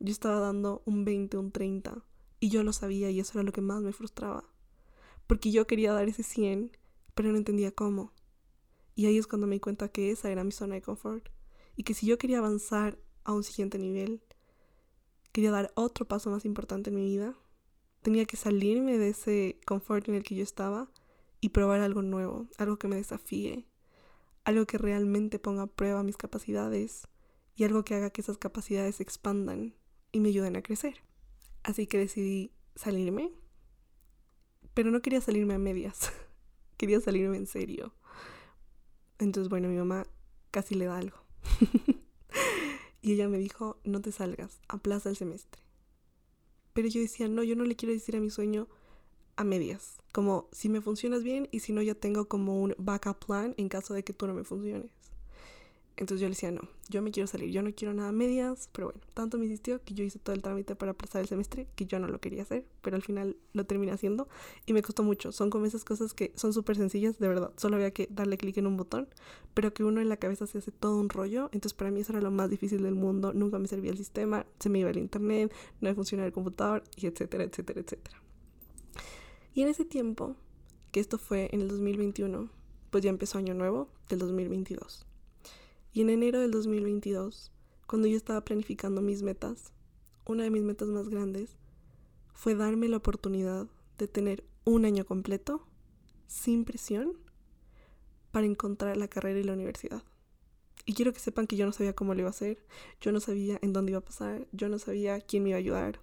Yo 0.01 0.11
estaba 0.11 0.41
dando 0.41 0.83
un 0.85 1.05
20, 1.05 1.37
un 1.37 1.53
30 1.53 2.05
y 2.41 2.49
yo 2.49 2.63
lo 2.63 2.73
sabía 2.73 3.11
y 3.11 3.21
eso 3.21 3.39
era 3.39 3.45
lo 3.45 3.53
que 3.53 3.61
más 3.61 3.83
me 3.83 3.93
frustraba. 3.93 4.45
Porque 5.27 5.51
yo 5.51 5.67
quería 5.67 5.93
dar 5.93 6.09
ese 6.09 6.23
100, 6.23 6.77
pero 7.15 7.31
no 7.31 7.39
entendía 7.39 7.73
cómo. 7.73 8.13
Y 8.95 9.07
ahí 9.07 9.19
es 9.19 9.27
cuando 9.27 9.47
me 9.47 9.57
di 9.57 9.61
cuenta 9.61 9.89
que 9.89 10.11
esa 10.11 10.31
era 10.31 10.45
mi 10.45 10.53
zona 10.53 10.75
de 10.75 10.83
confort 10.83 11.29
y 11.77 11.85
que 11.85 11.95
si 11.95 12.07
yo 12.07 12.19
quería 12.19 12.39
avanzar 12.39 12.99
a 13.25 13.33
un 13.33 13.43
siguiente 13.43 13.79
nivel, 13.79 14.23
quería 15.33 15.51
dar 15.51 15.73
otro 15.75 16.07
paso 16.07 16.31
más 16.31 16.45
importante 16.45 16.91
en 16.91 16.97
mi 16.97 17.05
vida, 17.05 17.35
tenía 18.03 18.25
que 18.27 18.37
salirme 18.37 18.99
de 18.99 19.11
ese 19.11 19.61
confort 19.67 20.09
en 20.09 20.15
el 20.15 20.23
que 20.23 20.35
yo 20.35 20.43
estaba 20.43 20.91
y 21.41 21.51
probar 21.51 21.81
algo 21.81 22.03
nuevo, 22.03 22.49
algo 22.59 22.79
que 22.79 22.89
me 22.89 22.97
desafíe, 22.97 23.67
algo 24.45 24.67
que 24.67 24.79
realmente 24.79 25.39
ponga 25.39 25.63
a 25.63 25.67
prueba 25.67 26.03
mis 26.03 26.17
capacidades 26.17 27.09
y 27.57 27.65
algo 27.65 27.85
que 27.85 27.95
haga 27.95 28.11
que 28.11 28.21
esas 28.21 28.39
capacidades 28.39 28.97
se 28.97 29.03
expandan 29.03 29.75
y 30.11 30.21
me 30.21 30.29
ayuden 30.29 30.57
a 30.57 30.63
crecer. 30.63 31.03
Así 31.63 31.87
que 31.87 31.99
decidí 31.99 32.53
salirme, 32.75 33.31
pero 34.75 34.91
no 34.91 35.01
quería 35.01 35.21
salirme 35.21 35.55
a 35.55 35.59
medias, 35.59 36.13
quería 36.77 37.01
salirme 37.01 37.37
en 37.37 37.47
serio. 37.47 37.95
Entonces, 39.23 39.49
bueno, 39.49 39.69
mi 39.69 39.77
mamá 39.77 40.05
casi 40.51 40.75
le 40.75 40.87
da 40.87 40.99
algo. 40.99 41.17
y 43.03 43.13
ella 43.13 43.29
me 43.29 43.39
dijo, 43.39 43.79
no 43.85 44.01
te 44.01 44.11
salgas, 44.11 44.61
aplaza 44.67 45.11
el 45.11 45.17
semestre. 45.17 45.63
Pero 46.73 46.89
yo 46.89 47.01
decía, 47.01 47.29
no, 47.29 47.45
yo 47.45 47.55
no 47.55 47.65
le 47.65 47.77
quiero 47.77 47.93
decir 47.93 48.17
a 48.17 48.21
mi 48.21 48.31
sueño 48.31 48.67
a 49.37 49.45
medias. 49.45 49.99
Como 50.13 50.49
si 50.51 50.69
me 50.69 50.81
funcionas 50.81 51.23
bien 51.23 51.49
y 51.53 51.61
si 51.61 51.73
no 51.73 51.83
ya 51.83 51.95
tengo 51.95 52.27
como 52.27 52.61
un 52.61 52.75
backup 52.79 53.25
plan 53.25 53.55
en 53.59 53.69
caso 53.69 53.95
de 53.95 54.03
que 54.03 54.13
tú 54.13 54.27
no 54.27 54.35
me 54.35 54.43
funciones. 54.43 54.91
Entonces 55.97 56.21
yo 56.21 56.27
le 56.27 56.31
decía, 56.31 56.51
no, 56.51 56.63
yo 56.89 57.03
me 57.03 57.11
quiero 57.11 57.27
salir, 57.27 57.51
yo 57.51 57.63
no 57.63 57.71
quiero 57.75 57.93
nada 57.93 58.13
medias, 58.13 58.71
pero 58.73 58.89
bueno, 58.89 59.01
tanto 59.13 59.39
me 59.39 59.45
insistió 59.45 59.83
que 59.85 59.95
yo 59.95 60.05
hice 60.05 60.19
todo 60.19 60.35
el 60.35 60.43
trámite 60.43 60.75
para 60.75 60.93
aplazar 60.93 61.21
el 61.21 61.29
semestre, 61.29 61.69
que 61.77 61.85
yo 61.85 61.99
no 61.99 62.09
lo 62.09 62.19
quería 62.19 62.43
hacer, 62.43 62.65
pero 62.81 62.97
al 62.97 63.03
final 63.03 63.37
lo 63.53 63.67
terminé 63.67 63.93
haciendo 63.93 64.29
y 64.65 64.73
me 64.73 64.83
costó 64.83 65.03
mucho. 65.03 65.33
Son 65.33 65.51
como 65.51 65.67
esas 65.67 65.85
cosas 65.85 66.15
que 66.15 66.33
son 66.35 66.53
súper 66.53 66.77
sencillas, 66.77 67.19
de 67.19 67.29
verdad, 67.29 67.53
solo 67.57 67.77
había 67.77 67.91
que 67.91 68.09
darle 68.11 68.39
clic 68.39 68.57
en 68.57 68.67
un 68.67 68.77
botón, 68.77 69.09
pero 69.55 69.75
que 69.75 69.85
uno 69.85 70.01
en 70.01 70.09
la 70.09 70.17
cabeza 70.17 70.47
se 70.47 70.59
hace 70.59 70.73
todo 70.73 70.99
un 70.99 71.11
rollo, 71.11 71.51
entonces 71.53 71.75
para 71.75 71.91
mí 71.91 72.01
eso 72.01 72.13
era 72.13 72.23
lo 72.23 72.31
más 72.31 72.49
difícil 72.49 72.83
del 72.83 72.95
mundo, 72.95 73.33
nunca 73.35 73.59
me 73.59 73.69
servía 73.69 73.91
el 73.91 73.99
sistema, 73.99 74.47
se 74.59 74.71
me 74.71 74.79
iba 74.79 74.91
el 74.91 74.99
internet, 74.99 75.53
no 75.81 75.91
me 75.91 75.95
funcionaba 75.95 76.27
el 76.27 76.33
computador, 76.33 76.85
y 76.97 77.07
etcétera, 77.07 77.45
etcétera, 77.45 77.81
etcétera. 77.81 78.23
Y 79.55 79.61
en 79.61 79.69
ese 79.69 79.85
tiempo, 79.85 80.37
que 80.91 81.01
esto 81.01 81.19
fue 81.19 81.51
en 81.53 81.61
el 81.61 81.69
2021, 81.69 82.49
pues 82.91 83.05
ya 83.05 83.11
empezó 83.11 83.39
año 83.39 83.55
nuevo 83.55 83.89
del 84.09 84.19
2022. 84.19 85.07
Y 85.95 86.01
en 86.01 86.09
enero 86.09 86.41
del 86.41 86.51
2022, 86.51 87.53
cuando 87.87 88.09
yo 88.09 88.17
estaba 88.17 88.43
planificando 88.43 89.03
mis 89.03 89.23
metas, 89.23 89.75
una 90.25 90.45
de 90.45 90.51
mis 90.51 90.63
metas 90.63 90.89
más 90.89 91.11
grandes 91.11 91.59
fue 92.33 92.55
darme 92.55 92.89
la 92.89 92.97
oportunidad 92.97 93.67
de 93.99 94.09
tener 94.09 94.43
un 94.65 94.87
año 94.87 95.05
completo, 95.05 95.67
sin 96.27 96.65
presión, 96.65 97.19
para 98.31 98.47
encontrar 98.47 98.97
la 98.97 99.09
carrera 99.09 99.41
y 99.41 99.43
la 99.43 99.53
universidad. 99.53 100.03
Y 100.87 100.95
quiero 100.95 101.13
que 101.13 101.21
sepan 101.21 101.47
que 101.47 101.57
yo 101.57 101.67
no 101.67 101.73
sabía 101.73 101.95
cómo 101.95 102.15
lo 102.15 102.21
iba 102.21 102.29
a 102.29 102.31
hacer, 102.31 102.65
yo 103.03 103.13
no 103.13 103.21
sabía 103.21 103.59
en 103.61 103.75
dónde 103.75 103.93
iba 103.93 103.99
a 103.99 104.05
pasar, 104.05 104.49
yo 104.53 104.71
no 104.71 104.79
sabía 104.79 105.21
quién 105.21 105.43
me 105.43 105.51
iba 105.51 105.57
a 105.57 105.61
ayudar. 105.61 106.01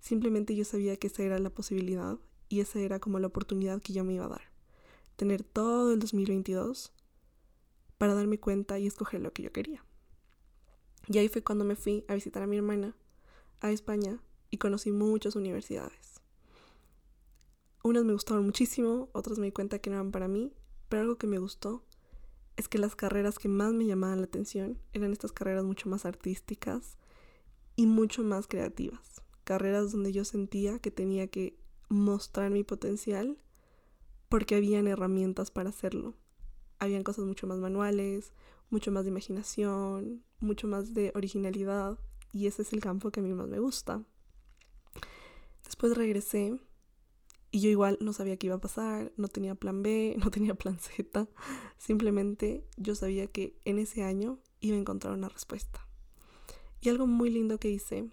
Simplemente 0.00 0.54
yo 0.54 0.66
sabía 0.66 0.98
que 0.98 1.06
esa 1.06 1.22
era 1.22 1.38
la 1.38 1.50
posibilidad 1.50 2.18
y 2.50 2.60
esa 2.60 2.78
era 2.78 3.00
como 3.00 3.18
la 3.18 3.28
oportunidad 3.28 3.80
que 3.80 3.94
yo 3.94 4.04
me 4.04 4.12
iba 4.12 4.26
a 4.26 4.28
dar. 4.28 4.52
Tener 5.16 5.42
todo 5.42 5.94
el 5.94 5.98
2022 5.98 6.92
para 8.00 8.14
darme 8.14 8.40
cuenta 8.40 8.78
y 8.78 8.86
escoger 8.86 9.20
lo 9.20 9.34
que 9.34 9.42
yo 9.42 9.52
quería. 9.52 9.84
Y 11.06 11.18
ahí 11.18 11.28
fue 11.28 11.44
cuando 11.44 11.66
me 11.66 11.76
fui 11.76 12.02
a 12.08 12.14
visitar 12.14 12.42
a 12.42 12.46
mi 12.46 12.56
hermana 12.56 12.96
a 13.60 13.70
España 13.72 14.22
y 14.50 14.56
conocí 14.56 14.90
muchas 14.90 15.36
universidades. 15.36 16.22
Unas 17.84 18.06
me 18.06 18.14
gustaron 18.14 18.46
muchísimo, 18.46 19.10
otras 19.12 19.38
me 19.38 19.48
di 19.48 19.52
cuenta 19.52 19.80
que 19.80 19.90
no 19.90 19.96
eran 19.96 20.12
para 20.12 20.28
mí, 20.28 20.50
pero 20.88 21.02
algo 21.02 21.18
que 21.18 21.26
me 21.26 21.36
gustó 21.36 21.84
es 22.56 22.68
que 22.68 22.78
las 22.78 22.96
carreras 22.96 23.38
que 23.38 23.48
más 23.48 23.74
me 23.74 23.84
llamaban 23.84 24.20
la 24.20 24.28
atención 24.28 24.78
eran 24.94 25.12
estas 25.12 25.32
carreras 25.32 25.64
mucho 25.64 25.90
más 25.90 26.06
artísticas 26.06 26.96
y 27.76 27.84
mucho 27.84 28.22
más 28.22 28.46
creativas. 28.46 29.20
Carreras 29.44 29.92
donde 29.92 30.12
yo 30.12 30.24
sentía 30.24 30.78
que 30.78 30.90
tenía 30.90 31.26
que 31.26 31.58
mostrar 31.90 32.50
mi 32.50 32.64
potencial 32.64 33.36
porque 34.30 34.54
habían 34.54 34.86
herramientas 34.86 35.50
para 35.50 35.68
hacerlo. 35.68 36.14
Habían 36.80 37.04
cosas 37.04 37.24
mucho 37.24 37.46
más 37.46 37.58
manuales, 37.58 38.32
mucho 38.70 38.90
más 38.90 39.04
de 39.04 39.10
imaginación, 39.10 40.24
mucho 40.40 40.66
más 40.66 40.94
de 40.94 41.12
originalidad 41.14 41.98
y 42.32 42.46
ese 42.46 42.62
es 42.62 42.72
el 42.72 42.80
campo 42.80 43.10
que 43.10 43.20
a 43.20 43.22
mí 43.22 43.32
más 43.32 43.48
me 43.48 43.60
gusta. 43.60 44.02
Después 45.64 45.96
regresé 45.96 46.58
y 47.50 47.60
yo 47.60 47.68
igual 47.68 47.98
no 48.00 48.12
sabía 48.12 48.36
qué 48.36 48.46
iba 48.46 48.56
a 48.56 48.60
pasar, 48.60 49.12
no 49.16 49.28
tenía 49.28 49.54
plan 49.54 49.82
B, 49.82 50.16
no 50.22 50.30
tenía 50.30 50.54
plan 50.54 50.78
Z, 50.78 51.28
simplemente 51.78 52.64
yo 52.76 52.94
sabía 52.94 53.26
que 53.26 53.58
en 53.64 53.78
ese 53.78 54.02
año 54.02 54.38
iba 54.60 54.76
a 54.76 54.80
encontrar 54.80 55.14
una 55.14 55.28
respuesta. 55.28 55.86
Y 56.80 56.88
algo 56.88 57.06
muy 57.06 57.30
lindo 57.30 57.58
que 57.58 57.70
hice 57.70 58.08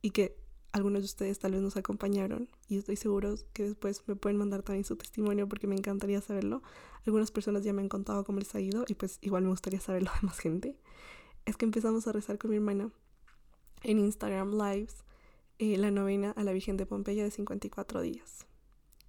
y 0.00 0.10
que 0.10 0.41
algunos 0.72 1.02
de 1.02 1.06
ustedes 1.06 1.38
tal 1.38 1.52
vez 1.52 1.60
nos 1.60 1.76
acompañaron 1.76 2.48
y 2.66 2.78
estoy 2.78 2.96
seguro 2.96 3.34
que 3.52 3.64
después 3.64 4.02
me 4.06 4.16
pueden 4.16 4.38
mandar 4.38 4.62
también 4.62 4.84
su 4.84 4.96
testimonio 4.96 5.48
porque 5.48 5.66
me 5.66 5.76
encantaría 5.76 6.20
saberlo. 6.20 6.62
Algunas 7.06 7.30
personas 7.30 7.62
ya 7.62 7.72
me 7.72 7.82
han 7.82 7.88
contado 7.88 8.24
cómo 8.24 8.38
les 8.38 8.54
ha 8.54 8.60
ido 8.60 8.84
y 8.88 8.94
pues 8.94 9.18
igual 9.20 9.42
me 9.42 9.50
gustaría 9.50 9.80
saberlo 9.80 10.10
de 10.20 10.26
más 10.26 10.38
gente. 10.38 10.76
Es 11.44 11.56
que 11.56 11.66
empezamos 11.66 12.06
a 12.06 12.12
rezar 12.12 12.38
con 12.38 12.50
mi 12.50 12.56
hermana 12.56 12.90
en 13.82 13.98
Instagram 13.98 14.52
Lives 14.52 15.04
eh, 15.58 15.76
la 15.76 15.90
novena 15.90 16.30
a 16.30 16.42
la 16.42 16.52
Virgen 16.52 16.76
de 16.76 16.86
Pompeya 16.86 17.22
de 17.22 17.30
54 17.30 18.00
días. 18.00 18.46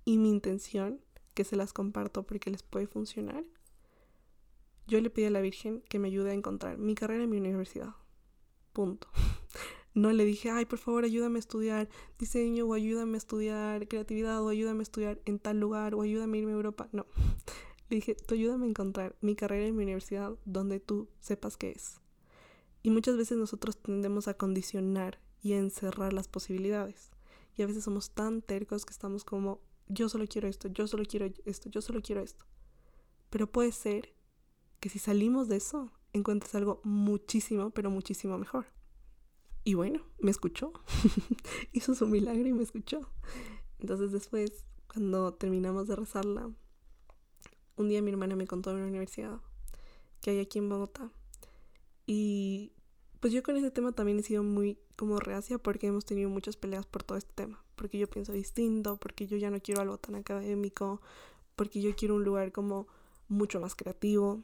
Y 0.05 0.17
mi 0.17 0.29
intención, 0.29 0.99
que 1.33 1.45
se 1.45 1.55
las 1.55 1.71
comparto 1.71 2.23
porque 2.23 2.51
les 2.51 2.61
puede 2.61 2.87
funcionar, 2.87 3.45
yo 4.85 4.99
le 4.99 5.09
pedí 5.09 5.25
a 5.25 5.29
la 5.29 5.41
Virgen 5.41 5.81
que 5.87 5.97
me 5.97 6.09
ayude 6.09 6.31
a 6.31 6.33
encontrar 6.33 6.77
mi 6.77 6.93
carrera 6.93 7.23
en 7.23 7.29
mi 7.29 7.37
universidad. 7.37 7.95
Punto. 8.73 9.07
No 9.93 10.11
le 10.11 10.25
dije, 10.25 10.49
ay, 10.49 10.65
por 10.65 10.79
favor, 10.79 11.03
ayúdame 11.03 11.37
a 11.37 11.39
estudiar 11.39 11.89
diseño 12.17 12.65
o 12.65 12.73
ayúdame 12.73 13.15
a 13.15 13.17
estudiar 13.17 13.87
creatividad 13.87 14.41
o 14.41 14.49
ayúdame 14.49 14.79
a 14.79 14.83
estudiar 14.83 15.21
en 15.25 15.37
tal 15.37 15.59
lugar 15.59 15.93
o 15.93 16.01
ayúdame 16.01 16.37
a 16.37 16.41
irme 16.41 16.51
a 16.51 16.55
Europa. 16.55 16.89
No. 16.91 17.05
Le 17.89 17.97
dije, 17.97 18.15
tú 18.15 18.33
ayúdame 18.33 18.65
a 18.65 18.69
encontrar 18.69 19.15
mi 19.21 19.35
carrera 19.35 19.67
en 19.67 19.75
mi 19.75 19.83
universidad 19.83 20.33
donde 20.45 20.79
tú 20.79 21.09
sepas 21.19 21.57
qué 21.57 21.71
es. 21.71 21.99
Y 22.81 22.89
muchas 22.89 23.17
veces 23.17 23.37
nosotros 23.37 23.77
tendemos 23.77 24.27
a 24.27 24.33
condicionar 24.33 25.19
y 25.43 25.53
encerrar 25.53 26.11
las 26.11 26.27
posibilidades. 26.27 27.11
Y 27.55 27.61
a 27.61 27.67
veces 27.67 27.83
somos 27.83 28.11
tan 28.11 28.41
tercos 28.41 28.85
que 28.85 28.93
estamos 28.93 29.23
como, 29.23 29.61
yo 29.87 30.09
solo 30.09 30.25
quiero 30.27 30.47
esto, 30.47 30.69
yo 30.69 30.87
solo 30.87 31.03
quiero 31.05 31.27
esto, 31.45 31.69
yo 31.69 31.81
solo 31.81 32.01
quiero 32.01 32.21
esto. 32.21 32.45
Pero 33.29 33.51
puede 33.51 33.71
ser 33.71 34.13
que 34.79 34.89
si 34.89 34.97
salimos 34.99 35.49
de 35.49 35.57
eso, 35.57 35.91
encuentres 36.13 36.55
algo 36.55 36.81
muchísimo, 36.83 37.69
pero 37.69 37.91
muchísimo 37.91 38.37
mejor. 38.37 38.65
Y 39.63 39.75
bueno, 39.75 40.01
me 40.19 40.31
escuchó. 40.31 40.73
Hizo 41.71 41.95
su 41.95 42.07
milagro 42.07 42.47
y 42.47 42.53
me 42.53 42.63
escuchó. 42.63 43.09
Entonces 43.79 44.11
después, 44.11 44.65
cuando 44.87 45.33
terminamos 45.33 45.87
de 45.87 45.95
rezarla, 45.95 46.51
un 47.75 47.89
día 47.89 48.01
mi 48.01 48.11
hermana 48.11 48.35
me 48.35 48.47
contó 48.47 48.71
de 48.71 48.77
una 48.77 48.87
universidad 48.87 49.39
que 50.21 50.31
hay 50.31 50.39
aquí 50.39 50.59
en 50.59 50.69
Bogotá. 50.69 51.11
Y 52.05 52.73
pues 53.19 53.31
yo 53.31 53.41
con 53.41 53.55
ese 53.55 53.71
tema 53.71 53.93
también 53.93 54.19
he 54.19 54.23
sido 54.23 54.43
muy 54.43 54.77
como 54.95 55.19
reacia 55.19 55.57
porque 55.57 55.87
hemos 55.87 56.05
tenido 56.05 56.29
muchas 56.29 56.57
peleas 56.57 56.85
por 56.85 57.03
todo 57.03 57.17
este 57.17 57.33
tema. 57.33 57.63
Porque 57.75 57.97
yo 57.97 58.09
pienso 58.09 58.33
distinto, 58.33 58.97
porque 58.97 59.27
yo 59.27 59.37
ya 59.37 59.49
no 59.49 59.59
quiero 59.61 59.81
algo 59.81 59.97
tan 59.97 60.15
académico, 60.15 61.01
porque 61.55 61.81
yo 61.81 61.95
quiero 61.95 62.15
un 62.15 62.23
lugar 62.23 62.51
como 62.51 62.87
mucho 63.27 63.59
más 63.59 63.75
creativo 63.75 64.43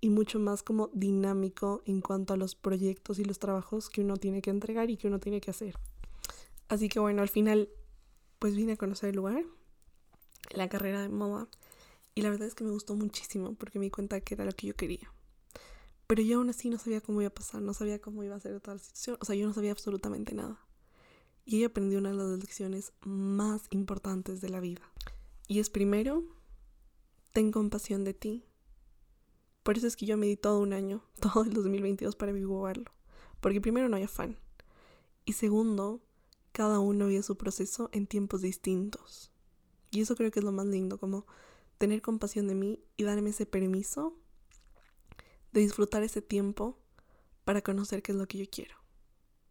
y 0.00 0.10
mucho 0.10 0.38
más 0.38 0.62
como 0.62 0.90
dinámico 0.92 1.82
en 1.86 2.00
cuanto 2.00 2.34
a 2.34 2.36
los 2.36 2.54
proyectos 2.54 3.18
y 3.18 3.24
los 3.24 3.38
trabajos 3.38 3.90
que 3.90 4.02
uno 4.02 4.16
tiene 4.16 4.42
que 4.42 4.50
entregar 4.50 4.90
y 4.90 4.96
que 4.96 5.08
uno 5.08 5.18
tiene 5.18 5.40
que 5.40 5.50
hacer. 5.50 5.76
Así 6.68 6.88
que 6.88 7.00
bueno, 7.00 7.22
al 7.22 7.28
final 7.28 7.68
pues 8.38 8.54
vine 8.54 8.72
a 8.72 8.76
conocer 8.76 9.10
el 9.10 9.16
lugar, 9.16 9.44
la 10.50 10.68
carrera 10.68 11.02
de 11.02 11.08
moda 11.08 11.48
y 12.14 12.22
la 12.22 12.30
verdad 12.30 12.48
es 12.48 12.54
que 12.54 12.64
me 12.64 12.70
gustó 12.70 12.94
muchísimo 12.94 13.54
porque 13.54 13.78
me 13.78 13.86
di 13.86 13.90
cuenta 13.90 14.20
que 14.20 14.34
era 14.34 14.44
lo 14.44 14.52
que 14.52 14.68
yo 14.68 14.76
quería. 14.76 15.12
Pero 16.06 16.22
yo 16.22 16.38
aún 16.38 16.48
así 16.48 16.70
no 16.70 16.78
sabía 16.78 17.00
cómo 17.00 17.20
iba 17.20 17.28
a 17.28 17.34
pasar, 17.34 17.60
no 17.60 17.74
sabía 17.74 18.00
cómo 18.00 18.24
iba 18.24 18.34
a 18.34 18.40
ser 18.40 18.60
toda 18.60 18.76
la 18.76 18.82
situación, 18.82 19.18
o 19.20 19.24
sea, 19.24 19.34
yo 19.34 19.46
no 19.46 19.52
sabía 19.52 19.72
absolutamente 19.72 20.34
nada. 20.34 20.58
Y 21.44 21.56
ahí 21.56 21.64
aprendí 21.64 21.96
una 21.96 22.10
de 22.10 22.16
las 22.16 22.38
lecciones 22.38 22.92
más 23.00 23.66
importantes 23.70 24.40
de 24.40 24.48
la 24.48 24.60
vida. 24.60 24.82
Y 25.48 25.60
es 25.60 25.70
primero, 25.70 26.24
ten 27.32 27.52
compasión 27.52 28.04
de 28.04 28.14
ti 28.14 28.44
por 29.68 29.76
eso 29.76 29.86
es 29.86 29.96
que 29.96 30.06
yo 30.06 30.16
me 30.16 30.24
di 30.24 30.38
todo 30.38 30.60
un 30.60 30.72
año, 30.72 31.04
todo 31.20 31.42
el 31.42 31.52
2022 31.52 32.16
para 32.16 32.32
vivirlo. 32.32 32.90
Porque 33.38 33.60
primero 33.60 33.90
no 33.90 33.96
hay 33.96 34.04
afán. 34.04 34.38
Y 35.26 35.34
segundo, 35.34 36.00
cada 36.52 36.78
uno 36.78 37.08
vive 37.08 37.22
su 37.22 37.36
proceso 37.36 37.90
en 37.92 38.06
tiempos 38.06 38.40
distintos. 38.40 39.30
Y 39.90 40.00
eso 40.00 40.16
creo 40.16 40.30
que 40.30 40.38
es 40.38 40.44
lo 40.46 40.52
más 40.52 40.64
lindo, 40.64 40.96
como 40.96 41.26
tener 41.76 42.00
compasión 42.00 42.48
de 42.48 42.54
mí 42.54 42.82
y 42.96 43.02
darme 43.02 43.28
ese 43.28 43.44
permiso 43.44 44.16
de 45.52 45.60
disfrutar 45.60 46.02
ese 46.02 46.22
tiempo 46.22 46.78
para 47.44 47.60
conocer 47.60 48.02
qué 48.02 48.12
es 48.12 48.16
lo 48.16 48.26
que 48.26 48.38
yo 48.38 48.46
quiero. 48.50 48.74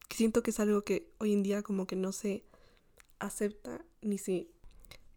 siento 0.09 0.41
que 0.41 0.49
es 0.49 0.59
algo 0.59 0.81
que 0.81 1.13
hoy 1.19 1.33
en 1.33 1.43
día 1.43 1.61
como 1.61 1.85
que 1.85 1.95
no 1.95 2.11
se 2.11 2.43
acepta 3.19 3.85
ni 4.01 4.17
se 4.17 4.49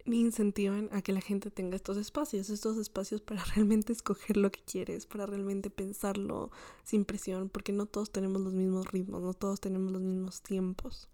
ni 0.05 0.21
incentivan 0.21 0.89
a 0.93 1.03
que 1.03 1.13
la 1.13 1.21
gente 1.21 1.51
tenga 1.51 1.77
estos 1.77 1.97
espacios, 1.97 2.51
estos 2.51 2.79
espacios 2.79 3.21
para 3.21 3.45
realmente 3.55 3.93
escoger 3.93 4.37
lo 4.37 4.51
que 4.51 4.61
quieres, 4.61 5.07
para 5.07 5.27
realmente 5.27 5.71
pensarlo 5.71 6.51
sin 6.85 7.05
presión, 7.05 7.49
porque 7.49 7.73
no 7.73 7.87
todos 7.87 8.11
tenemos 8.11 8.41
los 8.41 8.55
mismos 8.55 8.91
ritmos, 8.91 9.23
no 9.23 9.35
todos 9.35 9.61
tenemos 9.61 9.93
los 9.93 10.03
mismos 10.03 10.43
tiempos. 10.43 11.09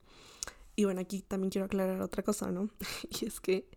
Y 0.75 0.85
bueno, 0.85 1.01
aquí 1.01 1.23
también 1.23 1.51
quiero 1.51 1.67
aclarar 1.67 2.01
otra 2.03 2.23
cosa, 2.23 2.51
¿no? 2.51 2.71
y 3.21 3.27
es 3.27 3.41
que 3.41 3.69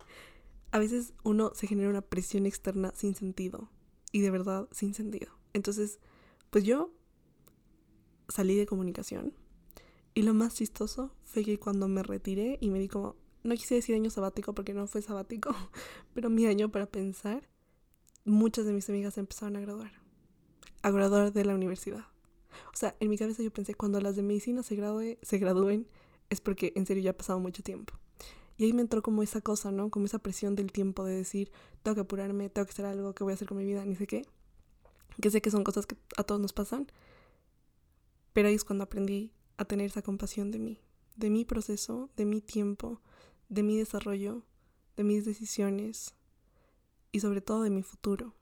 a 0.71 0.79
veces 0.79 1.13
uno 1.23 1.51
se 1.55 1.67
genera 1.67 1.89
una 1.89 2.01
presión 2.01 2.45
externa 2.45 2.91
sin 2.95 3.15
sentido, 3.15 3.69
y 4.11 4.21
de 4.21 4.31
verdad 4.31 4.67
sin 4.71 4.93
sentido. 4.93 5.31
Entonces, 5.53 5.99
pues 6.49 6.63
yo 6.63 6.91
salí 8.27 8.55
de 8.55 8.65
comunicación, 8.65 9.33
y 10.13 10.23
lo 10.23 10.33
más 10.33 10.55
chistoso 10.55 11.13
fue 11.23 11.43
que 11.43 11.59
cuando 11.59 11.87
me 11.87 12.03
retiré 12.03 12.57
y 12.61 12.69
me 12.69 12.79
di 12.79 12.87
como, 12.87 13.15
no 13.43 13.55
quise 13.55 13.75
decir 13.75 13.95
año 13.95 14.09
sabático 14.09 14.53
porque 14.53 14.73
no 14.73 14.87
fue 14.87 15.01
sabático, 15.01 15.55
pero 16.13 16.29
mi 16.29 16.45
año 16.45 16.69
para 16.69 16.85
pensar, 16.85 17.47
muchas 18.25 18.65
de 18.65 18.73
mis 18.73 18.89
amigas 18.89 19.17
empezaron 19.17 19.55
a 19.55 19.61
graduar, 19.61 19.91
a 20.81 20.91
graduar 20.91 21.33
de 21.33 21.45
la 21.45 21.55
universidad. 21.55 22.05
O 22.73 22.77
sea, 22.77 22.95
en 22.99 23.09
mi 23.09 23.17
cabeza 23.17 23.43
yo 23.43 23.51
pensé, 23.51 23.75
cuando 23.75 24.01
las 24.01 24.15
de 24.15 24.23
medicina 24.23 24.63
se, 24.63 24.75
gradúe, 24.75 25.17
se 25.21 25.37
gradúen, 25.37 25.87
es 26.29 26.41
porque 26.41 26.73
en 26.75 26.85
serio 26.85 27.03
ya 27.03 27.11
ha 27.11 27.17
pasado 27.17 27.39
mucho 27.39 27.63
tiempo. 27.63 27.93
Y 28.57 28.65
ahí 28.65 28.73
me 28.73 28.81
entró 28.81 29.01
como 29.01 29.23
esa 29.23 29.39
cosa, 29.39 29.71
¿no? 29.71 29.89
Como 29.89 30.05
esa 30.05 30.19
presión 30.19 30.55
del 30.55 30.71
tiempo 30.71 31.05
de 31.05 31.15
decir, 31.15 31.51
tengo 31.81 31.95
que 31.95 32.01
apurarme, 32.01 32.49
tengo 32.49 32.65
que 32.65 32.71
hacer 32.71 32.85
algo, 32.85 33.13
¿qué 33.15 33.23
voy 33.23 33.31
a 33.31 33.35
hacer 33.35 33.47
con 33.47 33.57
mi 33.57 33.63
vida? 33.63 33.85
Ni 33.85 33.95
sé 33.95 34.05
qué. 34.05 34.25
Que 35.21 35.29
sé 35.29 35.41
que 35.41 35.49
son 35.49 35.63
cosas 35.63 35.85
que 35.85 35.95
a 36.17 36.23
todos 36.23 36.41
nos 36.41 36.51
pasan. 36.51 36.91
Pero 38.33 38.49
ahí 38.49 38.55
es 38.55 38.65
cuando 38.65 38.83
aprendí 38.83 39.31
a 39.57 39.65
tener 39.65 39.85
esa 39.85 40.01
compasión 40.01 40.51
de 40.51 40.59
mí, 40.59 40.81
de 41.15 41.29
mi 41.29 41.45
proceso, 41.45 42.09
de 42.17 42.25
mi 42.25 42.41
tiempo, 42.41 43.01
de 43.49 43.63
mi 43.63 43.77
desarrollo, 43.77 44.43
de 44.95 45.03
mis 45.03 45.25
decisiones 45.25 46.13
y 47.11 47.19
sobre 47.19 47.41
todo 47.41 47.63
de 47.63 47.71
mi 47.71 47.83
futuro. 47.83 48.35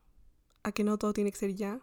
A 0.63 0.71
que 0.71 0.83
no 0.83 0.97
todo 0.97 1.13
tiene 1.13 1.31
que 1.31 1.37
ser 1.37 1.55
ya, 1.55 1.81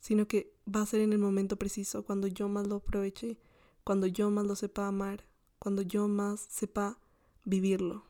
sino 0.00 0.26
que 0.26 0.52
va 0.66 0.82
a 0.82 0.86
ser 0.86 1.00
en 1.00 1.12
el 1.12 1.18
momento 1.18 1.56
preciso, 1.56 2.04
cuando 2.04 2.26
yo 2.26 2.48
más 2.48 2.66
lo 2.66 2.76
aproveche, 2.76 3.38
cuando 3.84 4.08
yo 4.08 4.30
más 4.30 4.44
lo 4.44 4.56
sepa 4.56 4.88
amar, 4.88 5.24
cuando 5.60 5.82
yo 5.82 6.08
más 6.08 6.40
sepa 6.50 6.98
vivirlo, 7.44 8.04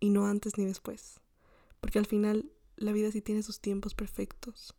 y 0.00 0.08
no 0.08 0.26
antes 0.26 0.56
ni 0.56 0.64
después. 0.64 1.20
Porque 1.80 1.98
al 1.98 2.06
final 2.06 2.50
la 2.76 2.92
vida 2.92 3.12
sí 3.12 3.20
tiene 3.20 3.42
sus 3.42 3.60
tiempos 3.60 3.94
perfectos, 3.94 4.74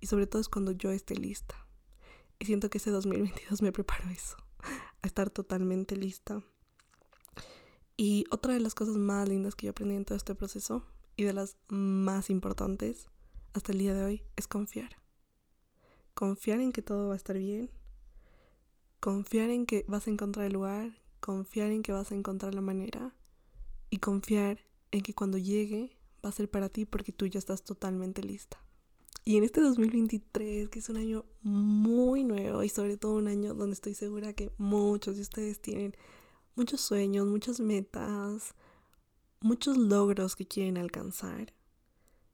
y 0.00 0.06
sobre 0.06 0.26
todo 0.26 0.40
es 0.40 0.48
cuando 0.48 0.72
yo 0.72 0.90
esté 0.90 1.14
lista. 1.14 1.66
Y 2.38 2.46
siento 2.46 2.70
que 2.70 2.78
ese 2.78 2.90
2022 2.90 3.60
me 3.60 3.72
preparo 3.72 4.08
eso, 4.08 4.38
a 5.02 5.06
estar 5.06 5.28
totalmente 5.28 5.94
lista 5.96 6.42
y 7.96 8.24
otra 8.30 8.54
de 8.54 8.60
las 8.60 8.74
cosas 8.74 8.96
más 8.96 9.28
lindas 9.28 9.54
que 9.54 9.66
yo 9.66 9.70
aprendí 9.70 9.94
en 9.94 10.04
todo 10.04 10.16
este 10.16 10.34
proceso 10.34 10.84
y 11.16 11.24
de 11.24 11.32
las 11.32 11.56
más 11.68 12.30
importantes 12.30 13.08
hasta 13.52 13.72
el 13.72 13.78
día 13.78 13.94
de 13.94 14.04
hoy 14.04 14.22
es 14.36 14.48
confiar. 14.48 14.96
Confiar 16.14 16.60
en 16.60 16.72
que 16.72 16.82
todo 16.82 17.08
va 17.08 17.14
a 17.14 17.16
estar 17.16 17.36
bien. 17.36 17.70
Confiar 19.00 19.50
en 19.50 19.66
que 19.66 19.84
vas 19.88 20.06
a 20.06 20.10
encontrar 20.10 20.46
el 20.46 20.52
lugar. 20.52 20.92
Confiar 21.20 21.70
en 21.70 21.82
que 21.82 21.92
vas 21.92 22.12
a 22.12 22.14
encontrar 22.14 22.54
la 22.54 22.60
manera. 22.60 23.14
Y 23.90 23.98
confiar 23.98 24.58
en 24.90 25.02
que 25.02 25.14
cuando 25.14 25.38
llegue 25.38 25.98
va 26.24 26.30
a 26.30 26.32
ser 26.32 26.50
para 26.50 26.68
ti 26.68 26.84
porque 26.84 27.12
tú 27.12 27.26
ya 27.26 27.38
estás 27.38 27.62
totalmente 27.62 28.22
lista. 28.22 28.58
Y 29.24 29.36
en 29.36 29.44
este 29.44 29.60
2023, 29.60 30.68
que 30.68 30.78
es 30.78 30.88
un 30.88 30.96
año 30.96 31.24
muy 31.42 32.24
nuevo 32.24 32.62
y 32.62 32.68
sobre 32.68 32.96
todo 32.96 33.14
un 33.14 33.28
año 33.28 33.54
donde 33.54 33.74
estoy 33.74 33.94
segura 33.94 34.32
que 34.32 34.50
muchos 34.58 35.16
de 35.16 35.22
ustedes 35.22 35.60
tienen 35.60 35.94
muchos 36.54 36.80
sueños, 36.80 37.26
muchas 37.26 37.60
metas, 37.60 38.54
muchos 39.40 39.76
logros 39.76 40.36
que 40.36 40.46
quieren 40.46 40.78
alcanzar. 40.78 41.52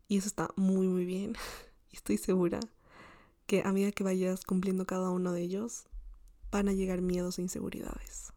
Y 0.08 0.18
eso 0.18 0.28
está 0.28 0.50
muy, 0.56 0.88
muy 0.88 1.04
bien. 1.04 1.34
Y 1.90 1.96
estoy 1.96 2.18
segura 2.18 2.60
que 3.46 3.62
a 3.62 3.72
medida 3.72 3.92
que 3.92 4.04
vayas 4.04 4.44
cumpliendo 4.44 4.84
cada 4.84 5.08
uno 5.08 5.32
de 5.32 5.40
ellos, 5.40 5.86
van 6.50 6.68
a 6.68 6.74
llegar 6.74 7.00
miedos 7.00 7.38
e 7.38 7.42
inseguridades. 7.42 8.30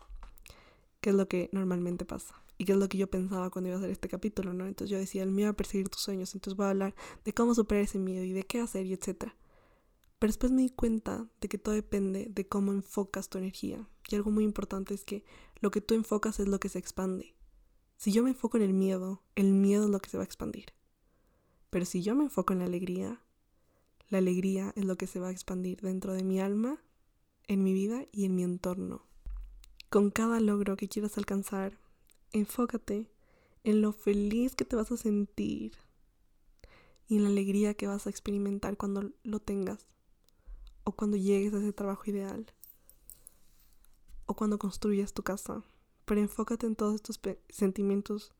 Que 1.01 1.09
es 1.09 1.15
lo 1.17 1.27
que 1.27 1.49
normalmente 1.51 2.05
pasa. 2.05 2.33
Y 2.57 2.63
que 2.63 2.71
es 2.71 2.77
lo 2.77 2.87
que 2.87 2.97
yo 2.97 3.07
pensaba 3.07 3.49
cuando 3.49 3.67
iba 3.67 3.75
a 3.75 3.79
hacer 3.79 3.91
este 3.91 4.07
capítulo, 4.07 4.53
¿no? 4.53 4.67
Entonces 4.67 4.89
yo 4.89 4.97
decía, 4.97 5.23
el 5.23 5.31
miedo 5.31 5.49
a 5.49 5.53
perseguir 5.53 5.89
tus 5.89 6.01
sueños. 6.01 6.33
Entonces 6.33 6.55
voy 6.55 6.67
a 6.67 6.69
hablar 6.69 6.95
de 7.25 7.33
cómo 7.33 7.53
superar 7.53 7.83
ese 7.83 7.99
miedo 7.99 8.23
y 8.23 8.31
de 8.31 8.43
qué 8.43 8.61
hacer 8.61 8.85
y 8.85 8.93
etcétera. 8.93 9.35
Pero 10.21 10.29
después 10.29 10.51
me 10.51 10.61
di 10.61 10.69
cuenta 10.69 11.27
de 11.41 11.49
que 11.49 11.57
todo 11.57 11.73
depende 11.73 12.27
de 12.29 12.47
cómo 12.47 12.73
enfocas 12.73 13.27
tu 13.27 13.39
energía. 13.39 13.89
Y 14.07 14.13
algo 14.13 14.29
muy 14.29 14.43
importante 14.43 14.93
es 14.93 15.03
que 15.03 15.25
lo 15.61 15.71
que 15.71 15.81
tú 15.81 15.95
enfocas 15.95 16.39
es 16.39 16.47
lo 16.47 16.59
que 16.59 16.69
se 16.69 16.77
expande. 16.77 17.33
Si 17.97 18.11
yo 18.11 18.21
me 18.21 18.29
enfoco 18.29 18.57
en 18.57 18.61
el 18.61 18.73
miedo, 18.73 19.23
el 19.33 19.51
miedo 19.51 19.85
es 19.85 19.89
lo 19.89 19.99
que 19.99 20.11
se 20.11 20.17
va 20.17 20.23
a 20.23 20.25
expandir. 20.27 20.73
Pero 21.71 21.85
si 21.85 22.03
yo 22.03 22.13
me 22.13 22.25
enfoco 22.25 22.53
en 22.53 22.59
la 22.59 22.65
alegría, 22.65 23.19
la 24.09 24.19
alegría 24.19 24.73
es 24.75 24.85
lo 24.85 24.95
que 24.95 25.07
se 25.07 25.19
va 25.19 25.29
a 25.29 25.31
expandir 25.31 25.81
dentro 25.81 26.13
de 26.13 26.23
mi 26.23 26.39
alma, 26.39 26.83
en 27.47 27.63
mi 27.63 27.73
vida 27.73 28.05
y 28.11 28.25
en 28.25 28.35
mi 28.35 28.43
entorno. 28.43 29.07
Con 29.89 30.11
cada 30.11 30.39
logro 30.39 30.77
que 30.77 30.87
quieras 30.87 31.17
alcanzar, 31.17 31.79
enfócate 32.31 33.09
en 33.63 33.81
lo 33.81 33.91
feliz 33.91 34.55
que 34.55 34.65
te 34.65 34.75
vas 34.75 34.91
a 34.91 34.97
sentir 34.97 35.71
y 37.07 37.15
en 37.15 37.23
la 37.23 37.29
alegría 37.29 37.73
que 37.73 37.87
vas 37.87 38.05
a 38.05 38.11
experimentar 38.11 38.77
cuando 38.77 39.09
lo 39.23 39.39
tengas 39.39 39.87
o 40.91 40.93
cuando 40.93 41.15
llegues 41.15 41.53
a 41.53 41.59
ese 41.59 41.71
trabajo 41.71 42.03
ideal 42.05 42.45
o 44.25 44.35
cuando 44.35 44.59
construyas 44.59 45.13
tu 45.13 45.23
casa. 45.23 45.63
Pero 46.03 46.19
enfócate 46.19 46.67
en 46.67 46.75
todos 46.75 46.95
estos 46.95 47.19
sentimientos 47.49 48.33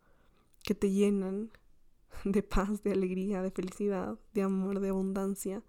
que 0.63 0.75
te 0.75 0.91
llenan 0.91 1.49
de 2.25 2.43
paz, 2.43 2.83
de 2.83 2.91
alegría, 2.91 3.41
de 3.41 3.51
felicidad, 3.51 4.19
de 4.33 4.41
amor, 4.41 4.81
de 4.81 4.89
abundancia, 4.89 5.63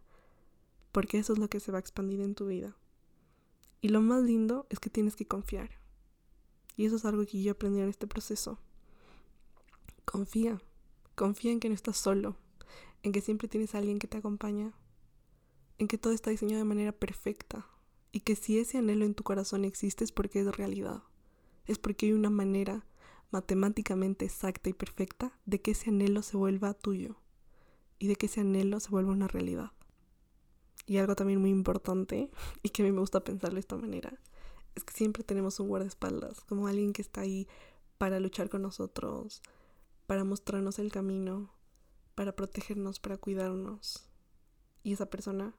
porque 0.91 1.19
eso 1.19 1.35
es 1.35 1.39
lo 1.39 1.49
que 1.49 1.61
se 1.61 1.71
va 1.71 1.79
a 1.79 1.81
expandir 1.81 2.21
en 2.21 2.35
tu 2.35 2.47
vida. 2.47 2.77
Y 3.81 3.89
lo 3.89 4.01
más 4.01 4.25
lindo 4.25 4.67
es 4.69 4.81
que 4.81 4.91
tienes 4.91 5.15
que 5.15 5.27
confiar. 5.27 5.71
Y 6.77 6.87
eso 6.87 6.97
es 6.97 7.05
algo 7.05 7.25
que 7.25 7.43
yo 7.43 7.53
aprendí 7.53 7.81
en 7.81 7.89
este 7.89 8.09
proceso. 8.09 8.59
Confía, 10.05 10.61
confía 11.15 11.53
en 11.53 11.61
que 11.61 11.69
no 11.69 11.77
estás 11.77 11.97
solo, 11.97 12.37
en 13.05 13.13
que 13.13 13.21
siempre 13.21 13.47
tienes 13.47 13.75
a 13.75 13.79
alguien 13.79 14.01
que 14.01 14.09
te 14.09 14.19
acompaña, 14.19 14.73
en 15.79 15.89
que 15.89 15.99
todo 15.99 16.13
está 16.13 16.31
diseñado 16.31 16.59
de 16.59 16.69
manera 16.69 16.93
perfecta 16.93 17.67
y 18.13 18.21
que 18.21 18.37
si 18.37 18.59
ese 18.59 18.79
anhelo 18.79 19.05
en 19.05 19.15
tu 19.15 19.25
corazón 19.25 19.65
existe 19.65 20.05
es 20.05 20.13
porque 20.13 20.41
es 20.41 20.57
realidad, 20.57 21.03
es 21.67 21.79
porque 21.79 22.07
hay 22.07 22.13
una 22.13 22.31
manera 22.31 22.85
matemáticamente 23.31 24.25
exacta 24.25 24.69
y 24.69 24.75
perfecta 24.75 25.39
de 25.47 25.61
que 25.61 25.71
ese 25.73 25.91
anhelo 25.91 26.23
se 26.23 26.37
vuelva 26.37 26.75
tuyo 26.75 27.17
y 27.99 28.09
de 28.09 28.17
que 28.17 28.27
ese 28.27 28.41
anhelo 28.41 28.79
se 28.81 28.91
vuelva 28.91 29.13
una 29.13 29.29
realidad. 29.29 29.73
Y 30.87 30.99
algo 30.99 31.15
también 31.15 31.41
muy 31.41 31.51
importante 31.51 32.31
y 32.63 32.69
que 32.71 32.83
a 32.83 32.85
mí 32.85 32.93
me 32.93 33.01
gusta 33.01 33.25
pensarlo 33.25 33.55
de 33.55 33.61
esta 33.61 33.77
manera 33.77 34.19
es 34.75 34.85
que 34.85 34.93
siempre 34.93 35.23
tenemos 35.23 35.61
un 35.61 35.69
guardaespaldas, 35.69 36.41
como 36.43 36.67
alguien 36.67 36.93
que 36.93 37.03
está 37.03 37.23
ahí 37.23 37.47
para 37.99 38.21
luchar 38.21 38.49
con 38.49 38.63
nosotros, 38.63 39.43
para 40.07 40.25
mostrarnos 40.25 40.79
el 40.79 40.91
camino, 40.91 41.51
para 42.15 42.35
protegernos, 42.35 42.99
para 42.99 43.17
cuidarnos. 43.17 44.09
Y 44.83 44.93
esa 44.93 45.07
persona 45.07 45.55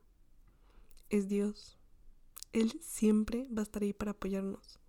es 1.18 1.30
Dios. 1.30 1.78
Él 2.54 2.80
siempre 2.82 3.48
va 3.56 3.62
a 3.62 3.64
estar 3.64 3.84
ahí 3.84 3.94
para 3.94 4.12
apoyarnos. 4.12 4.80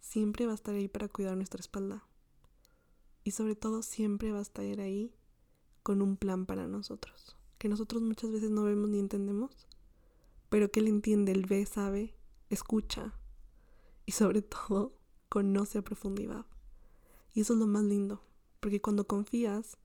Siempre 0.00 0.46
va 0.46 0.52
a 0.52 0.56
estar 0.56 0.74
ahí 0.74 0.88
para 0.88 1.08
cuidar 1.08 1.36
nuestra 1.36 1.60
espalda. 1.60 2.04
Y 3.22 3.30
sobre 3.30 3.54
todo 3.54 3.82
siempre 3.82 4.32
va 4.32 4.40
a 4.40 4.42
estar 4.42 4.64
ahí 4.80 5.14
con 5.84 6.02
un 6.02 6.16
plan 6.16 6.44
para 6.44 6.66
nosotros. 6.66 7.36
Que 7.58 7.68
nosotros 7.68 8.02
muchas 8.02 8.32
veces 8.32 8.50
no 8.50 8.64
vemos 8.64 8.88
ni 8.88 8.98
entendemos. 8.98 9.68
Pero 10.48 10.72
que 10.72 10.80
Él 10.80 10.88
entiende, 10.88 11.30
Él 11.30 11.46
ve, 11.46 11.64
sabe, 11.66 12.16
escucha. 12.48 13.14
Y 14.06 14.12
sobre 14.12 14.42
todo 14.42 14.98
conoce 15.28 15.78
a 15.78 15.82
profundidad. 15.82 16.46
Y 17.32 17.42
eso 17.42 17.52
es 17.52 17.60
lo 17.60 17.68
más 17.68 17.84
lindo. 17.84 18.24
Porque 18.58 18.80
cuando 18.80 19.06
confías 19.06 19.78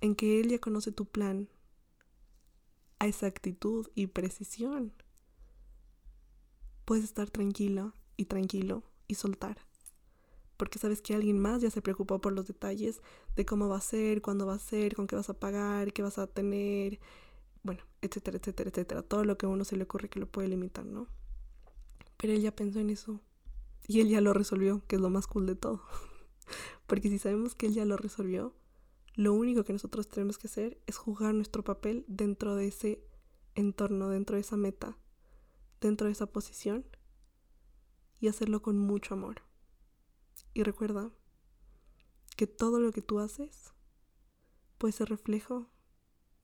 en 0.00 0.14
que 0.14 0.38
Él 0.38 0.50
ya 0.50 0.60
conoce 0.60 0.92
tu 0.92 1.06
plan, 1.06 1.48
a 3.02 3.08
exactitud 3.08 3.88
y 3.96 4.06
precisión, 4.06 4.92
puedes 6.84 7.02
estar 7.02 7.28
tranquila 7.28 7.96
y 8.16 8.26
tranquilo 8.26 8.84
y 9.08 9.16
soltar. 9.16 9.58
Porque 10.56 10.78
sabes 10.78 11.02
que 11.02 11.16
alguien 11.16 11.36
más 11.36 11.62
ya 11.62 11.70
se 11.70 11.82
preocupó 11.82 12.20
por 12.20 12.32
los 12.32 12.46
detalles 12.46 13.02
de 13.34 13.44
cómo 13.44 13.68
va 13.68 13.78
a 13.78 13.80
ser, 13.80 14.22
cuándo 14.22 14.46
va 14.46 14.54
a 14.54 14.60
ser, 14.60 14.94
con 14.94 15.08
qué 15.08 15.16
vas 15.16 15.28
a 15.28 15.40
pagar, 15.40 15.92
qué 15.92 16.00
vas 16.00 16.18
a 16.18 16.28
tener, 16.28 17.00
bueno, 17.64 17.82
etcétera, 18.02 18.38
etcétera, 18.38 18.70
etcétera. 18.70 19.02
Todo 19.02 19.24
lo 19.24 19.36
que 19.36 19.46
a 19.46 19.48
uno 19.48 19.64
se 19.64 19.76
le 19.76 19.82
ocurre 19.82 20.08
que 20.08 20.20
lo 20.20 20.30
puede 20.30 20.46
limitar, 20.46 20.86
¿no? 20.86 21.08
Pero 22.18 22.34
él 22.34 22.40
ya 22.40 22.54
pensó 22.54 22.78
en 22.78 22.90
eso. 22.90 23.20
Y 23.88 23.98
él 23.98 24.10
ya 24.10 24.20
lo 24.20 24.32
resolvió, 24.32 24.86
que 24.86 24.94
es 24.94 25.02
lo 25.02 25.10
más 25.10 25.26
cool 25.26 25.46
de 25.46 25.56
todo. 25.56 25.82
Porque 26.86 27.08
si 27.08 27.18
sabemos 27.18 27.56
que 27.56 27.66
él 27.66 27.74
ya 27.74 27.84
lo 27.84 27.96
resolvió, 27.96 28.54
lo 29.14 29.34
único 29.34 29.64
que 29.64 29.74
nosotros 29.74 30.08
tenemos 30.08 30.38
que 30.38 30.46
hacer 30.46 30.80
es 30.86 30.96
jugar 30.96 31.34
nuestro 31.34 31.62
papel 31.62 32.04
dentro 32.08 32.56
de 32.56 32.68
ese 32.68 33.04
entorno, 33.54 34.08
dentro 34.08 34.36
de 34.36 34.40
esa 34.40 34.56
meta, 34.56 34.96
dentro 35.80 36.06
de 36.06 36.12
esa 36.12 36.26
posición 36.26 36.86
y 38.20 38.28
hacerlo 38.28 38.62
con 38.62 38.78
mucho 38.78 39.14
amor. 39.14 39.42
Y 40.54 40.62
recuerda 40.62 41.10
que 42.36 42.46
todo 42.46 42.80
lo 42.80 42.92
que 42.92 43.02
tú 43.02 43.18
haces 43.18 43.74
puede 44.78 44.92
ser 44.92 45.10
reflejo 45.10 45.68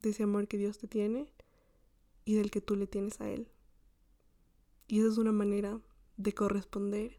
de 0.02 0.10
ese 0.10 0.24
amor 0.24 0.46
que 0.46 0.58
Dios 0.58 0.78
te 0.78 0.88
tiene 0.88 1.32
y 2.26 2.34
del 2.34 2.50
que 2.50 2.60
tú 2.60 2.76
le 2.76 2.86
tienes 2.86 3.20
a 3.22 3.30
Él. 3.30 3.50
Y 4.86 5.00
esa 5.00 5.08
es 5.08 5.18
una 5.18 5.32
manera 5.32 5.80
de 6.18 6.34
corresponder 6.34 7.18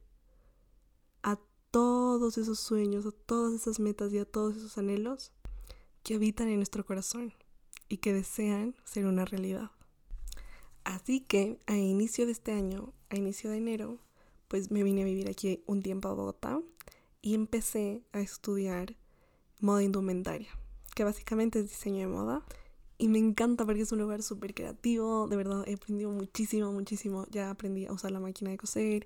a 1.23 1.39
todos 1.71 2.37
esos 2.37 2.59
sueños, 2.59 3.07
a 3.07 3.11
todas 3.11 3.53
esas 3.53 3.79
metas 3.79 4.13
y 4.13 4.19
a 4.19 4.25
todos 4.25 4.55
esos 4.57 4.77
anhelos 4.77 5.33
que 6.09 6.15
habitan 6.15 6.47
en 6.47 6.55
nuestro 6.55 6.83
corazón 6.83 7.35
y 7.87 7.97
que 7.97 8.13
desean 8.13 8.73
ser 8.83 9.05
una 9.05 9.25
realidad. 9.25 9.69
Así 10.83 11.19
que 11.19 11.59
a 11.67 11.77
inicio 11.77 12.25
de 12.25 12.31
este 12.31 12.51
año, 12.51 12.93
a 13.11 13.15
inicio 13.15 13.51
de 13.51 13.57
enero, 13.57 13.99
pues 14.47 14.71
me 14.71 14.81
vine 14.81 15.03
a 15.03 15.05
vivir 15.05 15.29
aquí 15.29 15.61
un 15.67 15.83
tiempo 15.83 16.07
a 16.07 16.13
Bogotá 16.13 16.63
y 17.21 17.35
empecé 17.35 18.01
a 18.11 18.21
estudiar 18.21 18.95
moda 19.59 19.83
indumentaria, 19.83 20.49
que 20.95 21.03
básicamente 21.03 21.59
es 21.59 21.69
diseño 21.69 21.99
de 21.99 22.07
moda. 22.07 22.43
Y 22.97 23.07
me 23.07 23.19
encanta 23.19 23.63
porque 23.63 23.81
es 23.81 23.91
un 23.91 23.99
lugar 23.99 24.23
súper 24.23 24.55
creativo, 24.55 25.27
de 25.27 25.37
verdad 25.37 25.63
he 25.67 25.75
aprendido 25.75 26.09
muchísimo, 26.09 26.71
muchísimo. 26.71 27.27
Ya 27.29 27.51
aprendí 27.51 27.85
a 27.85 27.93
usar 27.93 28.09
la 28.09 28.19
máquina 28.19 28.49
de 28.49 28.57
coser, 28.57 29.05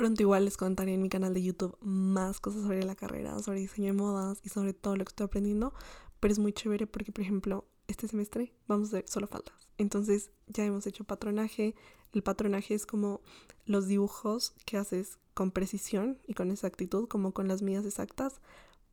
Pronto 0.00 0.22
igual 0.22 0.46
les 0.46 0.56
contaré 0.56 0.94
en 0.94 1.02
mi 1.02 1.10
canal 1.10 1.34
de 1.34 1.42
YouTube 1.42 1.76
más 1.82 2.40
cosas 2.40 2.62
sobre 2.62 2.82
la 2.84 2.94
carrera, 2.94 3.38
sobre 3.40 3.60
diseño 3.60 3.88
de 3.88 3.92
modas 3.92 4.40
y 4.42 4.48
sobre 4.48 4.72
todo 4.72 4.96
lo 4.96 5.04
que 5.04 5.10
estoy 5.10 5.26
aprendiendo. 5.26 5.74
Pero 6.20 6.32
es 6.32 6.38
muy 6.38 6.54
chévere 6.54 6.86
porque, 6.86 7.12
por 7.12 7.20
ejemplo, 7.20 7.66
este 7.86 8.08
semestre 8.08 8.54
vamos 8.66 8.86
a 8.86 8.96
hacer 8.96 9.08
solo 9.10 9.26
faldas. 9.26 9.52
Entonces 9.76 10.30
ya 10.46 10.64
hemos 10.64 10.86
hecho 10.86 11.04
patronaje. 11.04 11.74
El 12.14 12.22
patronaje 12.22 12.72
es 12.72 12.86
como 12.86 13.20
los 13.66 13.88
dibujos 13.88 14.54
que 14.64 14.78
haces 14.78 15.18
con 15.34 15.50
precisión 15.50 16.18
y 16.26 16.32
con 16.32 16.50
exactitud, 16.50 17.06
como 17.06 17.34
con 17.34 17.46
las 17.46 17.60
medidas 17.60 17.84
exactas, 17.84 18.40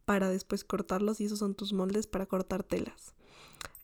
para 0.03 0.29
después 0.29 0.65
cortarlos 0.65 1.21
y 1.21 1.23
esos 1.23 1.39
son 1.39 1.55
tus 1.55 1.71
moldes 1.71 2.05
para 2.05 2.25
cortar 2.25 2.63
telas. 2.63 3.13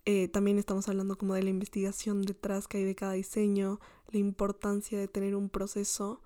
Eh, 0.03 0.27
también 0.27 0.59
estamos 0.59 0.89
hablando 0.89 1.17
como 1.17 1.35
de 1.35 1.43
la 1.43 1.51
investigación 1.51 2.23
detrás 2.23 2.67
que 2.67 2.79
hay 2.79 2.83
de 2.83 2.95
cada 2.95 3.13
diseño, 3.13 3.79
la 4.11 4.19
importancia 4.19 4.99
de 4.99 5.07
tener 5.07 5.37
un 5.37 5.47
proceso 5.47 6.21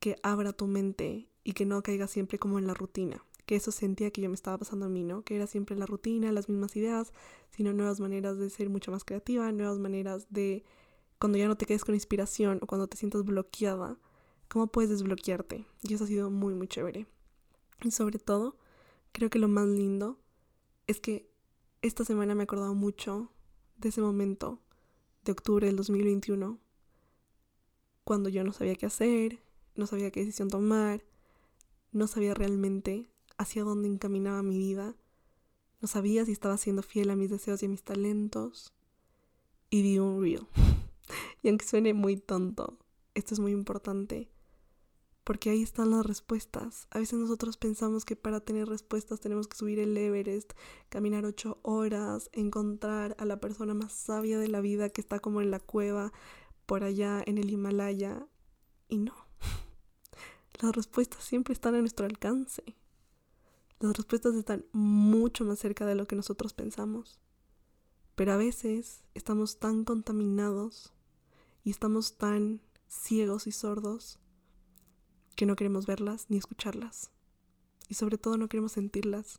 que 0.00 0.16
abra 0.22 0.52
tu 0.52 0.66
mente 0.66 1.28
y 1.44 1.52
que 1.52 1.66
no 1.66 1.82
caiga 1.82 2.06
siempre 2.06 2.38
como 2.38 2.58
en 2.58 2.66
la 2.66 2.74
rutina. 2.74 3.24
Que 3.46 3.56
eso 3.56 3.70
sentía 3.70 4.10
que 4.10 4.20
yo 4.20 4.28
me 4.28 4.34
estaba 4.34 4.58
pasando 4.58 4.86
a 4.86 4.88
mí, 4.88 5.04
¿no? 5.04 5.22
Que 5.22 5.36
era 5.36 5.46
siempre 5.46 5.76
la 5.76 5.86
rutina, 5.86 6.30
las 6.32 6.48
mismas 6.48 6.76
ideas, 6.76 7.12
sino 7.50 7.72
nuevas 7.72 8.00
maneras 8.00 8.38
de 8.38 8.50
ser 8.50 8.68
mucho 8.68 8.90
más 8.90 9.04
creativa, 9.04 9.50
nuevas 9.52 9.78
maneras 9.78 10.26
de, 10.30 10.64
cuando 11.18 11.38
ya 11.38 11.48
no 11.48 11.56
te 11.56 11.66
quedes 11.66 11.84
con 11.84 11.94
inspiración 11.94 12.58
o 12.62 12.66
cuando 12.66 12.86
te 12.86 12.98
sientas 12.98 13.24
bloqueada, 13.24 13.98
cómo 14.48 14.66
puedes 14.66 14.90
desbloquearte. 14.90 15.66
Y 15.82 15.94
eso 15.94 16.04
ha 16.04 16.08
sido 16.08 16.30
muy, 16.30 16.54
muy 16.54 16.68
chévere. 16.68 17.06
Y 17.82 17.90
sobre 17.90 18.18
todo, 18.18 18.58
creo 19.12 19.30
que 19.30 19.38
lo 19.38 19.48
más 19.48 19.66
lindo 19.66 20.18
es 20.86 21.00
que 21.00 21.30
esta 21.80 22.04
semana 22.04 22.34
me 22.34 22.42
he 22.42 22.44
acordado 22.44 22.74
mucho 22.74 23.32
de 23.76 23.90
ese 23.90 24.00
momento 24.00 24.60
de 25.24 25.32
octubre 25.32 25.66
del 25.66 25.76
2021, 25.76 26.58
cuando 28.04 28.28
yo 28.28 28.42
no 28.42 28.52
sabía 28.52 28.74
qué 28.74 28.86
hacer, 28.86 29.42
no 29.78 29.86
sabía 29.86 30.10
qué 30.10 30.20
decisión 30.20 30.48
tomar, 30.48 31.04
no 31.92 32.06
sabía 32.06 32.34
realmente 32.34 33.08
hacia 33.38 33.64
dónde 33.64 33.88
encaminaba 33.88 34.42
mi 34.42 34.58
vida, 34.58 34.96
no 35.80 35.88
sabía 35.88 36.24
si 36.24 36.32
estaba 36.32 36.58
siendo 36.58 36.82
fiel 36.82 37.10
a 37.10 37.16
mis 37.16 37.30
deseos 37.30 37.62
y 37.62 37.66
a 37.66 37.68
mis 37.68 37.84
talentos, 37.84 38.74
y 39.70 39.82
vi 39.82 39.98
un 39.98 40.20
reel. 40.20 40.46
y 41.42 41.48
aunque 41.48 41.64
suene 41.64 41.94
muy 41.94 42.16
tonto, 42.16 42.78
esto 43.14 43.34
es 43.34 43.40
muy 43.40 43.52
importante, 43.52 44.28
porque 45.22 45.50
ahí 45.50 45.62
están 45.62 45.90
las 45.90 46.04
respuestas. 46.04 46.88
A 46.90 46.98
veces 46.98 47.18
nosotros 47.18 47.56
pensamos 47.56 48.04
que 48.04 48.16
para 48.16 48.40
tener 48.40 48.66
respuestas 48.66 49.20
tenemos 49.20 49.46
que 49.46 49.56
subir 49.56 49.78
el 49.78 49.96
Everest, 49.96 50.54
caminar 50.88 51.24
ocho 51.24 51.58
horas, 51.62 52.30
encontrar 52.32 53.14
a 53.18 53.26
la 53.26 53.38
persona 53.38 53.74
más 53.74 53.92
sabia 53.92 54.38
de 54.38 54.48
la 54.48 54.60
vida 54.60 54.88
que 54.88 55.00
está 55.00 55.20
como 55.20 55.40
en 55.40 55.50
la 55.50 55.60
cueva 55.60 56.12
por 56.66 56.82
allá 56.82 57.22
en 57.26 57.38
el 57.38 57.50
Himalaya. 57.50 58.26
Y 58.88 58.98
no. 58.98 59.27
Las 60.60 60.74
respuestas 60.74 61.22
siempre 61.22 61.52
están 61.52 61.76
a 61.76 61.80
nuestro 61.80 62.04
alcance. 62.06 62.76
Las 63.78 63.96
respuestas 63.96 64.34
están 64.34 64.64
mucho 64.72 65.44
más 65.44 65.60
cerca 65.60 65.86
de 65.86 65.94
lo 65.94 66.06
que 66.06 66.16
nosotros 66.16 66.52
pensamos. 66.52 67.20
Pero 68.16 68.32
a 68.32 68.36
veces 68.36 69.04
estamos 69.14 69.60
tan 69.60 69.84
contaminados 69.84 70.92
y 71.62 71.70
estamos 71.70 72.18
tan 72.18 72.60
ciegos 72.88 73.46
y 73.46 73.52
sordos 73.52 74.18
que 75.36 75.46
no 75.46 75.54
queremos 75.54 75.86
verlas 75.86 76.26
ni 76.28 76.38
escucharlas. 76.38 77.12
Y 77.88 77.94
sobre 77.94 78.18
todo 78.18 78.36
no 78.36 78.48
queremos 78.48 78.72
sentirlas. 78.72 79.38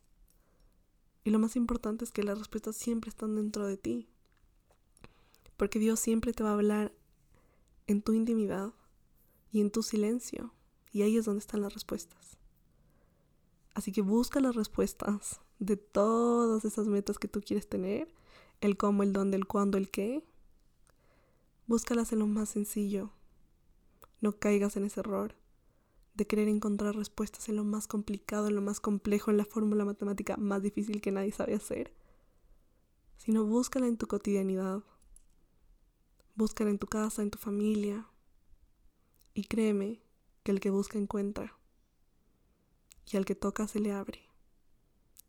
Y 1.25 1.31
lo 1.31 1.39
más 1.39 1.57
importante 1.57 2.05
es 2.05 2.11
que 2.11 2.23
las 2.23 2.37
respuestas 2.39 2.77
siempre 2.77 3.09
están 3.09 3.35
dentro 3.35 3.67
de 3.67 3.75
ti. 3.75 4.07
Porque 5.57 5.79
Dios 5.79 5.99
siempre 5.99 6.31
te 6.31 6.43
va 6.43 6.51
a 6.51 6.53
hablar 6.53 6.93
en 7.87 8.01
tu 8.01 8.13
intimidad 8.13 8.73
y 9.51 9.59
en 9.59 9.69
tu 9.69 9.83
silencio. 9.83 10.53
Y 10.91 11.03
ahí 11.03 11.17
es 11.17 11.25
donde 11.25 11.39
están 11.39 11.61
las 11.61 11.73
respuestas. 11.73 12.37
Así 13.73 13.91
que 13.91 14.01
busca 14.01 14.39
las 14.39 14.55
respuestas 14.55 15.41
de 15.59 15.77
todas 15.77 16.65
esas 16.65 16.87
metas 16.87 17.19
que 17.19 17.27
tú 17.27 17.41
quieres 17.41 17.67
tener. 17.67 18.13
El 18.61 18.77
cómo, 18.77 19.03
el 19.03 19.13
dónde, 19.13 19.37
el 19.37 19.47
cuándo, 19.47 19.77
el 19.77 19.89
qué. 19.89 20.23
Búscalas 21.67 22.11
en 22.11 22.19
lo 22.19 22.27
más 22.27 22.49
sencillo. 22.49 23.11
No 24.21 24.37
caigas 24.39 24.75
en 24.75 24.83
ese 24.83 24.99
error 24.99 25.35
de 26.19 26.27
querer 26.27 26.49
encontrar 26.49 26.95
respuestas 26.95 27.47
en 27.47 27.55
lo 27.55 27.63
más 27.63 27.87
complicado, 27.87 28.49
en 28.49 28.55
lo 28.55 28.61
más 28.61 28.81
complejo, 28.81 29.31
en 29.31 29.37
la 29.37 29.45
fórmula 29.45 29.85
matemática 29.85 30.35
más 30.35 30.61
difícil 30.61 30.99
que 30.99 31.13
nadie 31.13 31.31
sabe 31.31 31.55
hacer, 31.55 31.93
sino 33.15 33.45
búscala 33.45 33.87
en 33.87 33.95
tu 33.95 34.07
cotidianidad, 34.07 34.83
búscala 36.35 36.71
en 36.71 36.77
tu 36.77 36.87
casa, 36.87 37.21
en 37.21 37.31
tu 37.31 37.37
familia, 37.37 38.05
y 39.33 39.45
créeme 39.45 40.01
el 40.51 40.59
que 40.59 40.69
busca 40.69 40.97
encuentra, 40.97 41.57
y 43.11 43.17
al 43.17 43.25
que 43.25 43.35
toca 43.35 43.67
se 43.67 43.79
le 43.79 43.91
abre. 43.91 44.21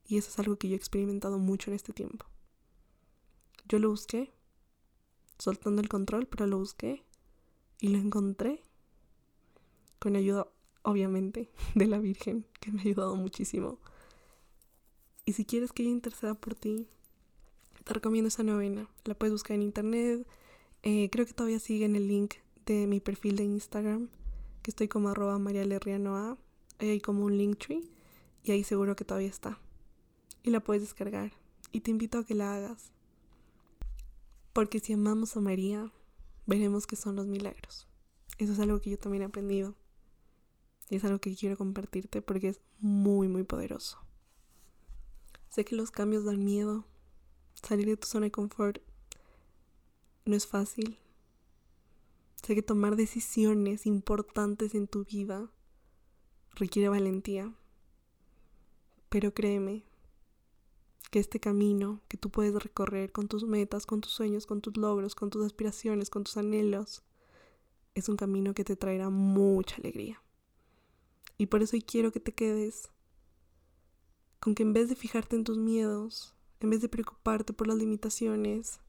Y 0.06 0.18
eso 0.18 0.28
es 0.28 0.38
algo 0.38 0.56
que 0.56 0.68
yo 0.68 0.74
he 0.74 0.76
experimentado 0.76 1.38
mucho 1.38 1.70
en 1.70 1.76
este 1.76 1.92
tiempo. 1.92 2.26
Yo 3.68 3.78
lo 3.78 3.90
busqué, 3.90 4.32
soltando 5.38 5.80
el 5.80 5.88
control, 5.88 6.26
pero 6.26 6.46
lo 6.46 6.58
busqué 6.58 7.04
y 7.78 7.88
lo 7.88 7.98
encontré 7.98 8.62
con 9.98 10.16
ayuda 10.16 10.48
obviamente, 10.82 11.50
de 11.74 11.86
la 11.86 11.98
Virgen, 11.98 12.46
que 12.60 12.72
me 12.72 12.80
ha 12.80 12.84
ayudado 12.84 13.16
muchísimo. 13.16 13.78
Y 15.24 15.32
si 15.34 15.44
quieres 15.44 15.72
que 15.72 15.82
ella 15.82 15.92
interceda 15.92 16.34
por 16.34 16.54
ti, 16.54 16.88
te 17.84 17.94
recomiendo 17.94 18.28
esa 18.28 18.42
novena. 18.42 18.88
La 19.04 19.14
puedes 19.14 19.32
buscar 19.32 19.54
en 19.54 19.62
internet. 19.62 20.26
Eh, 20.82 21.08
creo 21.10 21.26
que 21.26 21.34
todavía 21.34 21.60
sigue 21.60 21.84
en 21.84 21.96
el 21.96 22.08
link 22.08 22.34
de 22.66 22.86
mi 22.86 23.00
perfil 23.00 23.36
de 23.36 23.44
Instagram, 23.44 24.08
que 24.62 24.70
estoy 24.70 24.88
como 24.88 25.08
arroba 25.08 25.38
marialerrianoa. 25.38 26.38
Ahí 26.78 26.90
hay 26.90 27.00
como 27.00 27.24
un 27.24 27.36
link 27.36 27.58
tree 27.58 27.90
y 28.42 28.52
ahí 28.52 28.64
seguro 28.64 28.96
que 28.96 29.04
todavía 29.04 29.28
está. 29.28 29.58
Y 30.42 30.50
la 30.50 30.60
puedes 30.60 30.82
descargar. 30.82 31.32
Y 31.72 31.80
te 31.80 31.90
invito 31.90 32.18
a 32.18 32.24
que 32.24 32.34
la 32.34 32.54
hagas. 32.54 32.92
Porque 34.52 34.80
si 34.80 34.94
amamos 34.94 35.36
a 35.36 35.40
María, 35.40 35.92
veremos 36.46 36.86
que 36.86 36.96
son 36.96 37.16
los 37.16 37.26
milagros. 37.26 37.86
Eso 38.38 38.52
es 38.52 38.58
algo 38.58 38.80
que 38.80 38.90
yo 38.90 38.98
también 38.98 39.22
he 39.22 39.26
aprendido. 39.26 39.74
Y 40.88 40.96
es 40.96 41.04
algo 41.04 41.20
que 41.20 41.36
quiero 41.36 41.56
compartirte 41.56 42.22
porque 42.22 42.48
es 42.48 42.60
muy, 42.80 43.28
muy 43.28 43.44
poderoso. 43.44 43.98
Sé 45.48 45.64
que 45.64 45.76
los 45.76 45.90
cambios 45.90 46.24
dan 46.24 46.44
miedo. 46.44 46.84
Salir 47.54 47.86
de 47.86 47.96
tu 47.96 48.08
zona 48.08 48.26
de 48.26 48.32
confort 48.32 48.78
no 50.24 50.34
es 50.34 50.46
fácil. 50.46 50.98
Sé 52.42 52.54
que 52.54 52.62
tomar 52.62 52.96
decisiones 52.96 53.86
importantes 53.86 54.74
en 54.74 54.88
tu 54.88 55.04
vida 55.04 55.50
requiere 56.54 56.88
valentía. 56.88 57.54
Pero 59.08 59.34
créeme 59.34 59.84
que 61.10 61.18
este 61.18 61.40
camino 61.40 62.00
que 62.08 62.16
tú 62.16 62.30
puedes 62.30 62.54
recorrer 62.54 63.12
con 63.12 63.28
tus 63.28 63.44
metas, 63.44 63.84
con 63.84 64.00
tus 64.00 64.12
sueños, 64.12 64.46
con 64.46 64.60
tus 64.60 64.76
logros, 64.76 65.14
con 65.14 65.30
tus 65.30 65.44
aspiraciones, 65.44 66.08
con 66.08 66.24
tus 66.24 66.36
anhelos, 66.36 67.02
es 67.94 68.08
un 68.08 68.16
camino 68.16 68.54
que 68.54 68.64
te 68.64 68.76
traerá 68.76 69.10
mucha 69.10 69.76
alegría. 69.76 70.22
Y 71.36 71.46
por 71.46 71.62
eso 71.62 71.76
hoy 71.76 71.82
quiero 71.82 72.12
que 72.12 72.20
te 72.20 72.32
quedes 72.32 72.90
con 74.38 74.54
que 74.54 74.62
en 74.62 74.72
vez 74.72 74.88
de 74.88 74.94
fijarte 74.94 75.36
en 75.36 75.44
tus 75.44 75.58
miedos, 75.58 76.34
en 76.60 76.70
vez 76.70 76.80
de 76.80 76.88
preocuparte 76.88 77.52
por 77.52 77.66
las 77.66 77.76
limitaciones, 77.76 78.80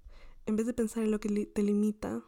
en 0.46 0.56
vez 0.56 0.66
de 0.66 0.74
pensar 0.74 1.04
en 1.04 1.12
lo 1.12 1.20
que 1.20 1.46
te 1.46 1.64
limita, 1.64 2.24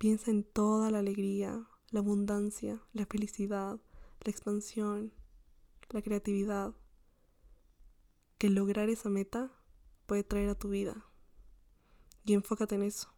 piensa 0.00 0.30
en 0.30 0.44
toda 0.44 0.90
la 0.90 1.00
alegría, 1.00 1.68
la 1.90 2.00
abundancia, 2.00 2.80
la 2.94 3.04
felicidad, 3.04 3.78
la 4.24 4.30
expansión, 4.30 5.12
la 5.90 6.00
creatividad 6.00 6.74
que 8.38 8.48
lograr 8.48 8.88
esa 8.88 9.10
meta 9.10 9.52
puede 10.06 10.24
traer 10.24 10.48
a 10.48 10.54
tu 10.54 10.70
vida. 10.70 11.04
Y 12.24 12.32
enfócate 12.32 12.76
en 12.76 12.84
eso. 12.84 13.12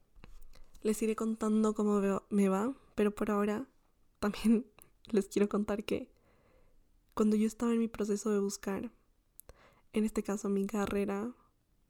Les 0.81 1.01
iré 1.03 1.15
contando 1.15 1.73
cómo 1.73 2.01
me 2.31 2.49
va, 2.49 2.75
pero 2.97 3.15
por 3.15 3.31
ahora 3.31 3.69
también 4.19 4.67
les 5.13 5.29
quiero 5.29 5.49
contar 5.49 5.85
que 5.85 6.13
cuando 7.15 7.37
yo 7.37 7.47
estaba 7.47 7.71
en 7.71 7.79
mi 7.79 7.87
proceso 7.87 8.31
de 8.31 8.41
buscar, 8.41 8.91
en 9.93 10.05
este 10.05 10.25
caso 10.25 10.49
mi 10.49 10.67
carrera, 10.67 11.33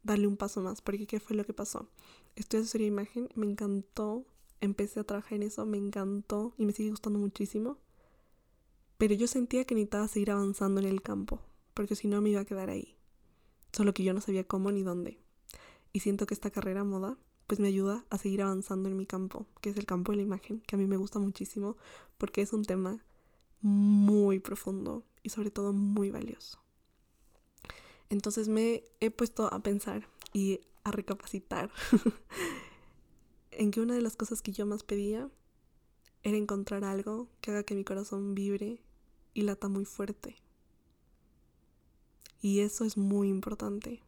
darle 0.02 0.26
un 0.26 0.36
paso 0.36 0.60
más, 0.60 0.82
porque 0.82 1.06
¿qué 1.06 1.18
fue 1.18 1.34
lo 1.34 1.46
que 1.46 1.54
pasó? 1.54 1.88
Estudié 2.36 2.60
asesoría 2.60 2.88
de 2.88 2.92
imagen, 2.92 3.28
me 3.34 3.46
encantó, 3.46 4.26
empecé 4.62 5.00
a 5.00 5.04
trabajar 5.04 5.34
en 5.34 5.42
eso, 5.42 5.66
me 5.66 5.76
encantó 5.76 6.54
y 6.56 6.64
me 6.64 6.72
sigue 6.72 6.90
gustando 6.90 7.18
muchísimo, 7.18 7.78
pero 8.96 9.14
yo 9.14 9.26
sentía 9.26 9.64
que 9.64 9.74
necesitaba 9.74 10.08
seguir 10.08 10.30
avanzando 10.30 10.80
en 10.80 10.86
el 10.86 11.02
campo, 11.02 11.42
porque 11.74 11.96
si 11.96 12.08
no 12.08 12.22
me 12.22 12.30
iba 12.30 12.40
a 12.40 12.44
quedar 12.44 12.70
ahí, 12.70 12.96
solo 13.72 13.92
que 13.92 14.04
yo 14.04 14.14
no 14.14 14.20
sabía 14.20 14.44
cómo 14.44 14.70
ni 14.70 14.82
dónde. 14.82 15.18
Y 15.92 16.00
siento 16.00 16.24
que 16.24 16.34
esta 16.34 16.50
carrera 16.50 16.84
moda 16.84 17.18
pues 17.46 17.60
me 17.60 17.68
ayuda 17.68 18.06
a 18.08 18.16
seguir 18.16 18.40
avanzando 18.42 18.88
en 18.88 18.96
mi 18.96 19.04
campo, 19.04 19.46
que 19.60 19.70
es 19.70 19.76
el 19.76 19.84
campo 19.84 20.12
de 20.12 20.16
la 20.16 20.22
imagen, 20.22 20.60
que 20.60 20.76
a 20.76 20.78
mí 20.78 20.86
me 20.86 20.96
gusta 20.96 21.18
muchísimo 21.18 21.76
porque 22.16 22.40
es 22.40 22.52
un 22.52 22.64
tema 22.64 23.04
muy 23.60 24.38
profundo 24.38 25.04
y 25.22 25.30
sobre 25.30 25.50
todo 25.50 25.72
muy 25.72 26.10
valioso. 26.10 26.60
Entonces 28.08 28.48
me 28.48 28.84
he 29.00 29.10
puesto 29.10 29.52
a 29.52 29.62
pensar 29.62 30.08
y 30.32 30.60
a 30.84 30.92
recapacitar 30.92 31.70
en 33.52 33.70
que 33.70 33.80
una 33.80 33.94
de 33.94 34.02
las 34.02 34.16
cosas 34.16 34.42
que 34.42 34.52
yo 34.52 34.66
más 34.66 34.82
pedía 34.82 35.30
era 36.22 36.36
encontrar 36.36 36.84
algo 36.84 37.28
que 37.40 37.50
haga 37.50 37.64
que 37.64 37.74
mi 37.74 37.84
corazón 37.84 38.34
vibre 38.34 38.82
y 39.34 39.42
lata 39.42 39.68
muy 39.68 39.84
fuerte. 39.84 40.36
Y 42.40 42.60
eso 42.60 42.84
es 42.84 42.96
muy 42.96 43.28
importante. 43.28 44.02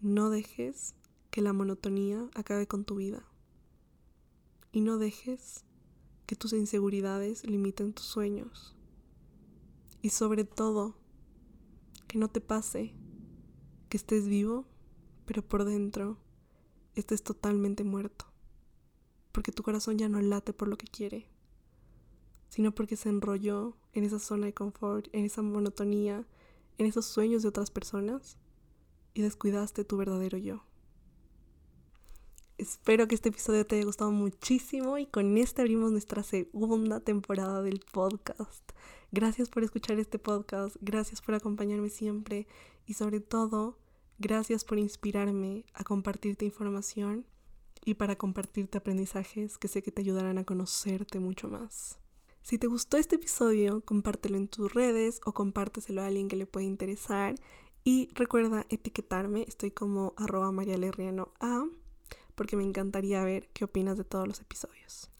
No 0.00 0.30
dejes 0.30 0.94
que 1.30 1.42
la 1.42 1.52
monotonía 1.52 2.28
acabe 2.34 2.66
con 2.66 2.84
tu 2.84 2.96
vida. 2.96 3.24
Y 4.70 4.80
no 4.80 4.98
dejes 4.98 5.64
que 6.26 6.36
tus 6.36 6.52
inseguridades 6.52 7.44
limiten 7.46 7.92
tus 7.92 8.06
sueños. 8.06 8.76
Y 10.02 10.10
sobre 10.10 10.44
todo, 10.44 10.96
que 12.08 12.18
no 12.18 12.28
te 12.28 12.40
pase 12.40 12.94
que 13.88 13.96
estés 13.96 14.26
vivo, 14.26 14.66
pero 15.26 15.42
por 15.46 15.64
dentro 15.64 16.18
estés 16.94 17.22
totalmente 17.22 17.84
muerto. 17.84 18.31
Porque 19.32 19.52
tu 19.52 19.62
corazón 19.62 19.98
ya 19.98 20.08
no 20.08 20.20
late 20.20 20.52
por 20.52 20.68
lo 20.68 20.76
que 20.76 20.86
quiere, 20.86 21.26
sino 22.48 22.72
porque 22.74 22.96
se 22.96 23.08
enrolló 23.08 23.76
en 23.94 24.04
esa 24.04 24.18
zona 24.18 24.46
de 24.46 24.54
confort, 24.54 25.08
en 25.12 25.24
esa 25.24 25.42
monotonía, 25.42 26.26
en 26.78 26.86
esos 26.86 27.06
sueños 27.06 27.42
de 27.42 27.48
otras 27.48 27.70
personas 27.70 28.36
y 29.14 29.22
descuidaste 29.22 29.84
tu 29.84 29.96
verdadero 29.96 30.38
yo. 30.38 30.64
Espero 32.58 33.08
que 33.08 33.14
este 33.14 33.30
episodio 33.30 33.66
te 33.66 33.76
haya 33.76 33.84
gustado 33.84 34.12
muchísimo 34.12 34.98
y 34.98 35.06
con 35.06 35.36
este 35.36 35.62
abrimos 35.62 35.90
nuestra 35.90 36.22
segunda 36.22 37.00
temporada 37.00 37.62
del 37.62 37.80
podcast. 37.80 38.70
Gracias 39.10 39.48
por 39.48 39.64
escuchar 39.64 39.98
este 39.98 40.18
podcast, 40.18 40.76
gracias 40.80 41.20
por 41.20 41.34
acompañarme 41.34 41.88
siempre 41.88 42.46
y 42.86 42.94
sobre 42.94 43.20
todo, 43.20 43.78
gracias 44.18 44.64
por 44.64 44.78
inspirarme 44.78 45.64
a 45.74 45.84
compartirte 45.84 46.44
información 46.44 47.26
y 47.84 47.94
para 47.94 48.16
compartirte 48.16 48.78
aprendizajes 48.78 49.58
que 49.58 49.68
sé 49.68 49.82
que 49.82 49.92
te 49.92 50.02
ayudarán 50.02 50.38
a 50.38 50.44
conocerte 50.44 51.18
mucho 51.20 51.48
más. 51.48 51.98
Si 52.42 52.58
te 52.58 52.66
gustó 52.66 52.96
este 52.96 53.16
episodio, 53.16 53.82
compártelo 53.84 54.36
en 54.36 54.48
tus 54.48 54.72
redes 54.72 55.20
o 55.24 55.32
compárteselo 55.32 56.02
a 56.02 56.06
alguien 56.06 56.28
que 56.28 56.36
le 56.36 56.46
pueda 56.46 56.66
interesar 56.66 57.36
y 57.84 58.08
recuerda 58.14 58.66
etiquetarme, 58.68 59.44
estoy 59.46 59.70
como 59.70 60.14
arroba 60.16 60.52
A 61.40 61.64
porque 62.34 62.56
me 62.56 62.64
encantaría 62.64 63.24
ver 63.24 63.48
qué 63.52 63.64
opinas 63.64 63.98
de 63.98 64.04
todos 64.04 64.26
los 64.26 64.40
episodios. 64.40 65.10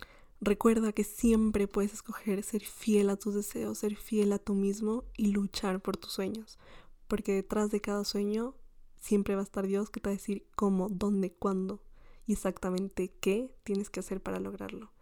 Recuerda 0.40 0.92
que 0.92 1.04
siempre 1.04 1.68
puedes 1.68 1.92
escoger 1.92 2.42
ser 2.42 2.62
fiel 2.62 3.10
a 3.10 3.16
tus 3.16 3.34
deseos, 3.34 3.78
ser 3.78 3.94
fiel 3.96 4.32
a 4.32 4.38
tú 4.38 4.54
mismo 4.54 5.04
y 5.16 5.28
luchar 5.28 5.80
por 5.80 5.96
tus 5.96 6.12
sueños. 6.12 6.58
Porque 7.06 7.32
detrás 7.32 7.70
de 7.70 7.80
cada 7.80 8.04
sueño 8.04 8.56
siempre 8.98 9.36
va 9.36 9.42
a 9.42 9.44
estar 9.44 9.66
Dios 9.66 9.90
que 9.90 10.00
te 10.00 10.08
va 10.08 10.14
a 10.14 10.16
decir 10.16 10.46
cómo, 10.56 10.88
dónde, 10.88 11.32
cuándo 11.32 11.80
y 12.26 12.32
exactamente 12.32 13.12
qué 13.20 13.54
tienes 13.64 13.90
que 13.90 14.00
hacer 14.00 14.22
para 14.22 14.40
lograrlo. 14.40 14.92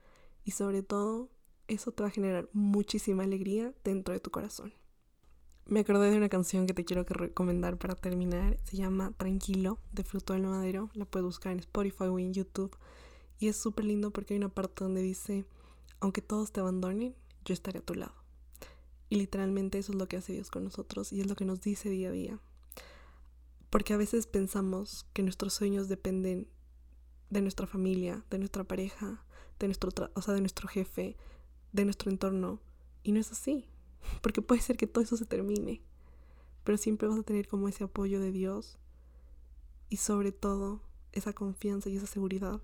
Y 0.44 0.52
sobre 0.52 0.82
todo, 0.82 1.30
eso 1.68 1.92
te 1.92 2.02
va 2.02 2.08
a 2.08 2.12
generar 2.12 2.48
muchísima 2.52 3.22
alegría 3.22 3.72
dentro 3.84 4.14
de 4.14 4.20
tu 4.20 4.30
corazón. 4.30 4.72
Me 5.66 5.80
acordé 5.80 6.10
de 6.10 6.16
una 6.16 6.28
canción 6.28 6.66
que 6.66 6.74
te 6.74 6.84
quiero 6.84 7.04
recomendar 7.04 7.78
para 7.78 7.94
terminar. 7.94 8.58
Se 8.64 8.76
llama 8.76 9.12
Tranquilo 9.16 9.78
de 9.92 10.02
Fruto 10.02 10.32
del 10.32 10.42
Madero. 10.42 10.90
La 10.94 11.04
puedes 11.04 11.24
buscar 11.24 11.52
en 11.52 11.60
Spotify 11.60 12.04
o 12.04 12.18
en 12.18 12.34
YouTube. 12.34 12.76
Y 13.38 13.48
es 13.48 13.56
súper 13.56 13.84
lindo 13.84 14.10
porque 14.10 14.34
hay 14.34 14.38
una 14.38 14.48
parte 14.48 14.82
donde 14.82 15.00
dice, 15.00 15.44
aunque 16.00 16.22
todos 16.22 16.50
te 16.50 16.60
abandonen, 16.60 17.14
yo 17.44 17.54
estaré 17.54 17.78
a 17.78 17.82
tu 17.82 17.94
lado. 17.94 18.14
Y 19.08 19.16
literalmente 19.16 19.78
eso 19.78 19.92
es 19.92 19.98
lo 19.98 20.08
que 20.08 20.16
hace 20.16 20.32
Dios 20.32 20.50
con 20.50 20.64
nosotros 20.64 21.12
y 21.12 21.20
es 21.20 21.26
lo 21.26 21.36
que 21.36 21.44
nos 21.44 21.60
dice 21.60 21.88
día 21.88 22.08
a 22.08 22.12
día. 22.12 22.40
Porque 23.70 23.92
a 23.92 23.96
veces 23.96 24.26
pensamos 24.26 25.06
que 25.12 25.22
nuestros 25.22 25.54
sueños 25.54 25.88
dependen 25.88 26.48
de 27.30 27.40
nuestra 27.40 27.66
familia, 27.66 28.24
de 28.30 28.38
nuestra 28.38 28.64
pareja, 28.64 29.24
de 29.58 29.66
nuestro, 29.68 29.90
o 30.14 30.22
sea, 30.22 30.34
de 30.34 30.40
nuestro 30.40 30.68
jefe, 30.68 31.16
de 31.72 31.84
nuestro 31.84 32.10
entorno. 32.10 32.60
Y 33.02 33.12
no 33.12 33.20
es 33.20 33.30
así. 33.32 33.66
Porque 34.22 34.42
puede 34.42 34.60
ser 34.60 34.76
que 34.76 34.86
todo 34.86 35.02
eso 35.02 35.16
se 35.16 35.24
termine. 35.24 35.80
Pero 36.64 36.76
siempre 36.76 37.08
vas 37.08 37.18
a 37.18 37.22
tener 37.22 37.48
como 37.48 37.68
ese 37.68 37.84
apoyo 37.84 38.20
de 38.20 38.32
Dios. 38.32 38.78
Y 39.88 39.96
sobre 39.96 40.32
todo, 40.32 40.82
esa 41.12 41.32
confianza 41.32 41.88
y 41.88 41.96
esa 41.96 42.06
seguridad 42.06 42.60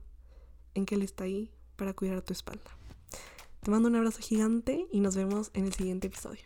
en 0.75 0.87
que 0.87 0.95
Él 0.95 1.03
está 1.03 1.25
ahí 1.25 1.51
para 1.77 1.95
cuidar 1.95 2.23
tu 2.23 2.33
espalda. 2.33 2.71
Te 3.63 3.71
mando 3.71 3.89
un 3.89 3.97
abrazo 3.97 4.21
gigante 4.21 4.87
y 4.93 5.01
nos 5.01 5.17
vemos 5.17 5.51
en 5.55 5.65
el 5.65 5.73
siguiente 5.73 6.07
episodio. 6.07 6.45